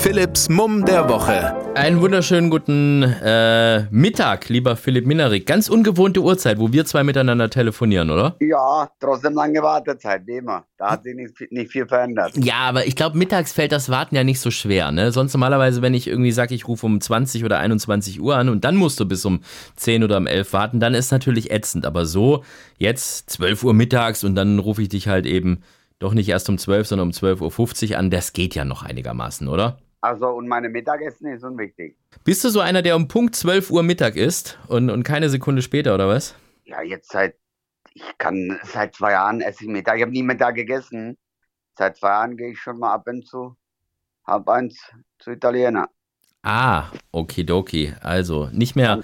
[0.03, 1.55] Philipps Mumm der Woche.
[1.76, 5.46] Einen wunderschönen guten äh, Mittag, lieber Philipp Minarik.
[5.46, 8.34] Ganz ungewohnte Uhrzeit, wo wir zwei miteinander telefonieren, oder?
[8.40, 10.64] Ja, trotzdem lange Wartezeit, wie immer.
[10.76, 12.32] Da hat sich nicht, nicht viel verändert.
[12.36, 14.90] Ja, aber ich glaube, mittags fällt das Warten ja nicht so schwer.
[14.90, 15.12] Ne?
[15.12, 18.64] Sonst normalerweise, wenn ich irgendwie sage, ich rufe um 20 oder 21 Uhr an und
[18.64, 19.40] dann musst du bis um
[19.76, 21.86] 10 oder um 11 warten, dann ist natürlich ätzend.
[21.86, 22.42] Aber so,
[22.76, 25.62] jetzt 12 Uhr mittags und dann rufe ich dich halt eben
[26.00, 28.11] doch nicht erst um 12, sondern um 12.50 Uhr an.
[28.11, 29.78] Das geht ja noch einigermaßen, oder?
[30.03, 31.96] Also, und meine Mittagessen ist unwichtig.
[32.24, 35.62] Bist du so einer, der um Punkt 12 Uhr Mittag isst und, und keine Sekunde
[35.62, 36.34] später, oder was?
[36.64, 37.36] Ja, jetzt seit,
[37.94, 39.96] ich kann, seit zwei Jahren esse ich Mittag.
[39.96, 41.16] Ich habe nie Mittag gegessen.
[41.78, 43.57] Seit zwei Jahren gehe ich schon mal ab und zu
[44.26, 44.76] halb eins
[45.20, 45.88] zu Italiener.
[46.42, 47.94] Ah, okidoki.
[48.00, 49.00] Also nicht mehr,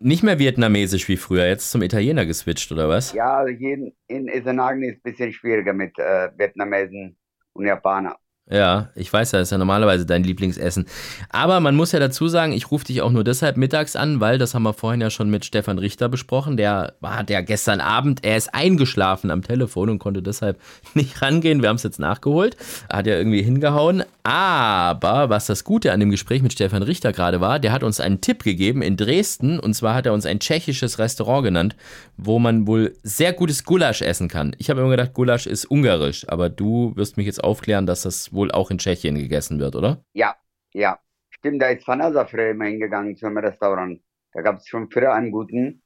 [0.00, 3.12] nicht mehr vietnamesisch wie früher, jetzt zum Italiener geswitcht, oder was?
[3.12, 7.16] Ja, hier in Isenhagen ist es ein bisschen schwieriger mit äh, Vietnamesen
[7.52, 8.18] und Japaner.
[8.50, 10.86] Ja, ich weiß, das ist ja normalerweise dein Lieblingsessen.
[11.28, 14.38] Aber man muss ja dazu sagen, ich rufe dich auch nur deshalb mittags an, weil
[14.38, 16.56] das haben wir vorhin ja schon mit Stefan Richter besprochen.
[16.56, 20.58] Der war ja gestern Abend, er ist eingeschlafen am Telefon und konnte deshalb
[20.94, 21.60] nicht rangehen.
[21.60, 22.56] Wir haben es jetzt nachgeholt.
[22.90, 24.02] Hat ja irgendwie hingehauen.
[24.22, 28.00] Aber was das Gute an dem Gespräch mit Stefan Richter gerade war, der hat uns
[28.00, 29.60] einen Tipp gegeben in Dresden.
[29.60, 31.76] Und zwar hat er uns ein tschechisches Restaurant genannt,
[32.18, 34.54] wo man wohl sehr gutes Gulasch essen kann.
[34.58, 38.32] Ich habe immer gedacht, Gulasch ist ungarisch, aber du wirst mich jetzt aufklären, dass das
[38.32, 40.04] wohl auch in Tschechien gegessen wird, oder?
[40.12, 40.34] Ja,
[40.74, 40.98] ja.
[41.30, 44.00] Stimmt, da ist Vanessa früher immer hingegangen zum Restaurant.
[44.32, 45.82] Da gab es schon früher einen guten.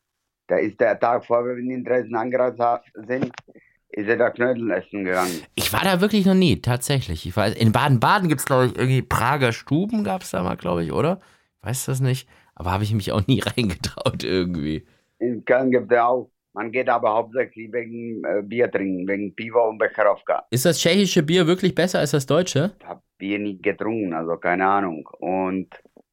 [0.47, 2.59] Da ist der Tag vor, wir in Dresden angereist
[3.07, 3.30] sind,
[3.91, 5.43] ist er da Knödel essen gegangen.
[5.55, 7.26] Ich war da wirklich noch nie, tatsächlich.
[7.26, 10.57] Ich weiß, in Baden-Baden gibt es, glaube ich, irgendwie Prager Stuben gab es da mal,
[10.57, 11.20] glaube ich, oder?
[11.61, 12.26] Ich weiß das nicht.
[12.55, 14.87] Aber habe ich mich auch nie reingetraut irgendwie.
[15.23, 19.70] In Köln gibt es auch man geht aber hauptsächlich wegen äh, Bier trinken, wegen Pivo
[19.70, 20.45] und Becherowka.
[20.51, 22.77] Ist das tschechische Bier wirklich besser als das deutsche?
[22.79, 25.09] Ich habe Bier nie getrunken, also keine Ahnung.
[25.18, 25.68] Und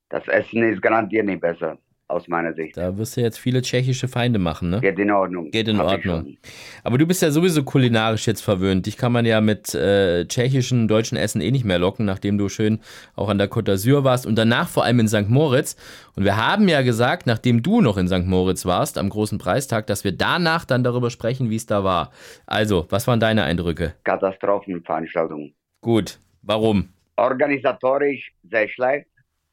[0.07, 1.77] das Essen ist garantiert nicht besser
[2.09, 2.75] aus meiner Sicht.
[2.75, 4.81] Da wirst du jetzt viele tschechische Feinde machen, ne?
[4.81, 5.51] Geht in Ordnung.
[5.51, 6.37] Geht in Ordnung.
[6.83, 8.85] Aber du bist ja sowieso kulinarisch jetzt verwöhnt.
[8.85, 12.49] Dich kann man ja mit äh, tschechischen, deutschen Essen eh nicht mehr locken, nachdem du
[12.49, 12.79] schön
[13.15, 15.29] auch an der Côte d'Azur warst und danach vor allem in St.
[15.29, 15.75] Moritz.
[16.15, 18.25] Und wir haben ja gesagt, nachdem du noch in St.
[18.25, 22.11] Moritz warst, am großen Preistag, dass wir danach dann darüber sprechen, wie es da war.
[22.47, 23.93] Also, was waren deine Eindrücke?
[24.03, 25.53] Katastrophenveranstaltung.
[25.81, 26.19] Gut.
[26.41, 26.89] Warum?
[27.17, 29.07] Organisatorisch sehr schlecht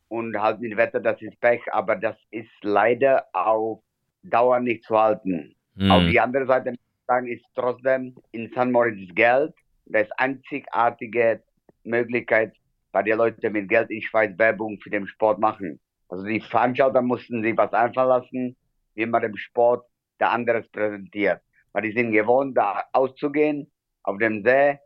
[0.08, 3.80] und halt mit Wetter, das ist Pech, aber das ist leider auf
[4.22, 5.54] Dauer nicht zu halten.
[5.74, 5.90] Mhm.
[5.90, 6.74] Auf die andere Seite
[7.06, 9.54] sagen, ist trotzdem in San Moritz Geld,
[9.86, 11.42] das einzigartige
[11.84, 12.52] Möglichkeit,
[12.92, 15.78] bei den Leuten mit Geld in Schweiz Werbung für den Sport machen.
[16.08, 18.56] Also die Veranstalter mussten sich was einfallen lassen,
[18.94, 19.86] wie man dem Sport
[20.18, 21.40] der anderes präsentiert.
[21.72, 23.70] Weil die sind gewohnt, da auszugehen,
[24.02, 24.78] auf dem See,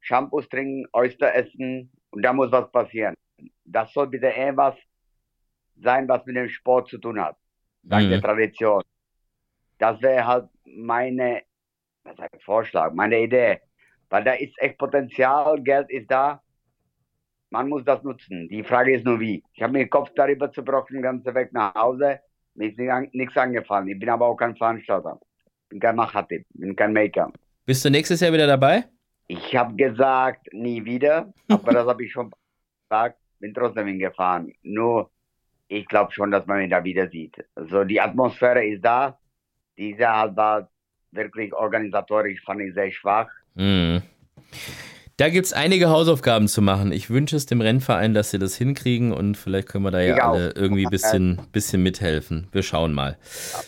[0.00, 3.14] Shampoos trinken, Oyster essen und da muss was passieren
[3.70, 4.74] das soll bitte etwas
[5.76, 7.36] sein, was mit dem Sport zu tun hat.
[7.82, 8.10] Dank mhm.
[8.10, 8.82] der Tradition.
[9.78, 11.42] Das wäre halt meine,
[12.04, 13.60] was heißt Vorschlag, meine Idee.
[14.10, 16.42] Weil da ist echt Potenzial, Geld ist da.
[17.50, 18.48] Man muss das nutzen.
[18.48, 19.42] Die Frage ist nur wie.
[19.54, 22.20] Ich habe mir den Kopf darüber zerbrochen, ganzen Weg nach Hause.
[22.54, 22.78] Mir ist
[23.14, 23.88] nichts angefallen.
[23.88, 25.18] Ich bin aber auch kein Veranstalter.
[25.64, 27.32] Ich bin kein Machatip, bin kein Maker.
[27.64, 28.84] Bist du nächstes Jahr wieder dabei?
[29.28, 31.32] Ich habe gesagt, nie wieder.
[31.48, 32.30] Aber das habe ich schon
[32.88, 34.52] gesagt bin trotzdem hingefahren.
[34.62, 35.10] Nur,
[35.68, 37.44] ich glaube schon, dass man mich da wieder sieht.
[37.54, 39.18] Also die Atmosphäre ist da.
[39.76, 40.68] Diese halt war
[41.10, 43.28] wirklich organisatorisch, fand ich sehr schwach.
[43.54, 44.02] Mhm.
[45.16, 46.92] Da gibt es einige Hausaufgaben zu machen.
[46.92, 50.16] Ich wünsche es dem Rennverein, dass sie das hinkriegen und vielleicht können wir da ja
[50.16, 50.56] ich alle auch.
[50.56, 52.48] irgendwie ein bisschen, bisschen mithelfen.
[52.52, 53.18] Wir schauen mal.
[53.52, 53.60] Ja.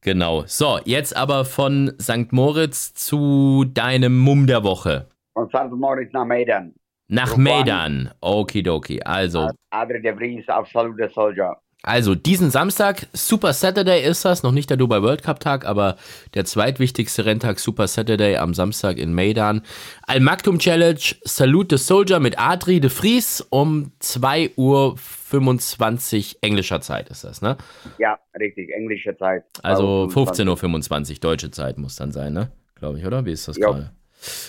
[0.00, 0.44] Genau.
[0.46, 2.32] So, jetzt aber von St.
[2.32, 5.08] Moritz zu deinem Mumm der Woche.
[5.32, 5.72] Von St.
[5.72, 6.74] Moritz nach Medan.
[7.08, 8.10] Nach Maidan.
[8.20, 9.02] Okidoki.
[9.02, 9.50] Also.
[9.70, 11.56] Adri de Vries auf Salute de Soldier.
[11.84, 15.96] Also diesen Samstag, Super Saturday ist das, noch nicht der Dubai World Cup Tag, aber
[16.32, 19.60] der zweitwichtigste Renntag Super Saturday am Samstag in Maidan.
[20.06, 26.80] Al Maktum Challenge, Salute the Soldier mit Adri de Vries um 2 Uhr 25 englischer
[26.80, 27.58] Zeit ist das, ne?
[27.98, 29.44] Ja, richtig, englische Zeit.
[29.62, 32.50] Also 15.25 Uhr deutsche Zeit muss dann sein, ne?
[32.76, 33.26] Glaube ich, oder?
[33.26, 33.90] Wie ist das gerade?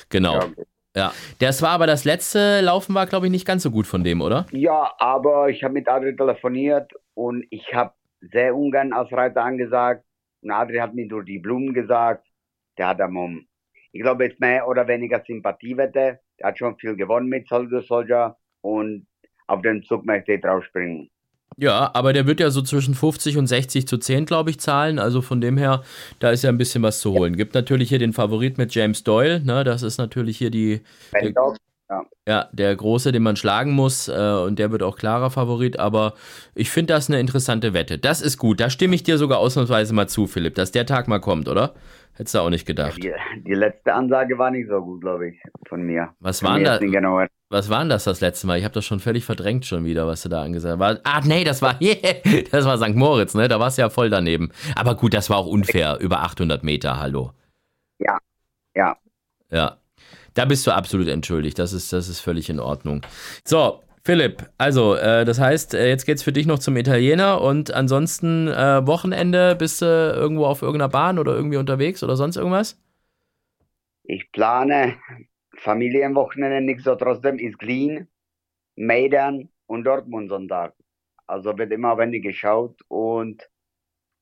[0.08, 0.36] Genau.
[0.36, 0.48] Ja.
[0.96, 4.04] Ja, das war aber das letzte Laufen war, glaube ich, nicht ganz so gut von
[4.04, 4.46] dem, oder?
[4.52, 10.06] Ja, aber ich habe mit Adri telefoniert und ich habe sehr ungern als Reiter angesagt.
[10.42, 12.26] Und Adri hat mir durch die Blumen gesagt,
[12.78, 13.46] der hat am,
[13.92, 16.20] ich glaube, jetzt mehr oder weniger Sympathiewette.
[16.40, 19.08] Der hat schon viel gewonnen mit Soldier Soldier und
[19.48, 21.10] auf den Zug möchte ich draufspringen.
[21.58, 25.00] Ja, aber der wird ja so zwischen 50 und 60 zu 10, glaube ich, zahlen.
[25.00, 25.84] Also von dem her,
[26.20, 27.38] da ist ja ein bisschen was zu holen.
[27.38, 29.40] Gibt natürlich hier den Favorit mit James Doyle.
[29.40, 29.64] Ne?
[29.64, 30.82] Das ist natürlich hier die.
[31.14, 31.34] Der,
[31.90, 32.06] ja.
[32.28, 32.50] ja.
[32.52, 34.10] der große, den man schlagen muss.
[34.10, 34.14] Äh,
[34.46, 35.80] und der wird auch klarer Favorit.
[35.80, 36.16] Aber
[36.56, 37.98] ich finde das eine interessante Wette.
[37.98, 38.60] Das ist gut.
[38.60, 41.74] Da stimme ich dir sogar ausnahmsweise mal zu, Philipp, dass der Tag mal kommt, oder?
[42.18, 42.96] Hättest du auch nicht gedacht.
[43.04, 43.12] Die,
[43.42, 45.36] die letzte Ansage war nicht so gut, glaube ich,
[45.68, 46.14] von mir.
[46.20, 46.78] Was waren da?
[46.78, 47.26] Genau.
[47.50, 48.58] Was war denn das das letzte Mal?
[48.58, 51.02] Ich habe das schon völlig verdrängt schon wieder, was du da angesagt hast.
[51.04, 51.98] Ah, nee, das war, yeah,
[52.52, 52.96] das war St.
[52.96, 53.50] Moritz, ne?
[53.50, 54.52] Da warst du ja voll daneben.
[54.76, 55.98] Aber gut, das war auch unfair.
[56.00, 57.32] Über 800 Meter, hallo.
[58.00, 58.18] Ja,
[58.74, 58.96] ja.
[59.52, 59.78] Ja.
[60.34, 61.60] Da bist du absolut entschuldigt.
[61.60, 63.02] Das ist, das ist völlig in Ordnung.
[63.46, 67.74] So, Philipp, also, äh, das heißt, äh, jetzt geht's für dich noch zum Italiener und
[67.74, 72.80] ansonsten äh, Wochenende bist du irgendwo auf irgendeiner Bahn oder irgendwie unterwegs oder sonst irgendwas?
[74.04, 75.00] Ich plane
[75.58, 78.08] Familienwochenende nicht so trotzdem ist clean,
[78.76, 80.76] Maidan und Dortmund Sonntag.
[81.26, 83.50] Also wird immer wenig geschaut und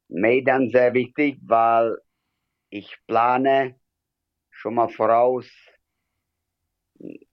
[0.08, 1.98] Maidan sehr wichtig, weil
[2.70, 3.76] ich plane
[4.50, 5.46] schon mal voraus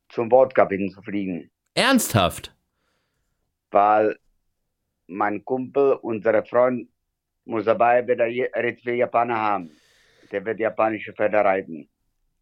[0.09, 1.53] zum Wortcup zu fliegen.
[1.75, 2.55] Ernsthaft?
[3.71, 4.16] Weil
[5.07, 6.89] mein Kumpel, unser Freund,
[7.45, 8.27] muss dabei wieder
[8.83, 9.71] für Japaner haben.
[10.31, 11.89] Der wird japanische Pferde reiten.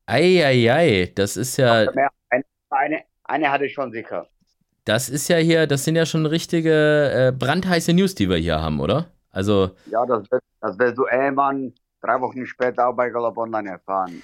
[0.06, 1.86] Eieiei, das ist ja.
[2.30, 4.26] Eine, eine, eine hatte ich schon sicher.
[4.84, 8.60] Das ist ja hier, das sind ja schon richtige äh, brandheiße News, die wir hier
[8.60, 9.12] haben, oder?
[9.30, 9.70] Also.
[9.90, 14.22] Ja, das, wird, das wirst du irgendwann drei Wochen später auch bei Galopp Online erfahren.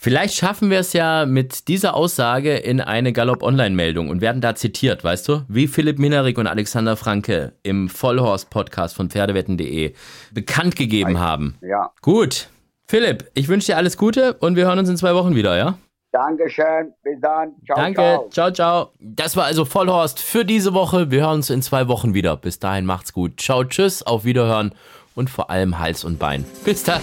[0.00, 5.02] Vielleicht schaffen wir es ja mit dieser Aussage in eine Galopp-Online-Meldung und werden da zitiert,
[5.02, 5.42] weißt du?
[5.48, 9.94] Wie Philipp Minerik und Alexander Franke im Vollhorst-Podcast von Pferdewetten.de
[10.30, 11.58] bekannt gegeben haben.
[11.62, 11.90] Ja.
[12.00, 12.48] Gut.
[12.86, 15.76] Philipp, ich wünsche dir alles Gute und wir hören uns in zwei Wochen wieder, ja?
[16.12, 16.92] Dankeschön.
[17.02, 17.54] Bis dann.
[17.66, 18.00] Ciao, Danke.
[18.00, 18.28] Ciao.
[18.30, 18.92] ciao, ciao.
[19.00, 21.10] Das war also Vollhorst für diese Woche.
[21.10, 22.36] Wir hören uns in zwei Wochen wieder.
[22.36, 23.40] Bis dahin macht's gut.
[23.40, 24.72] Ciao, tschüss, auf Wiederhören
[25.16, 26.44] und vor allem Hals und Bein.
[26.64, 27.02] Bis dann.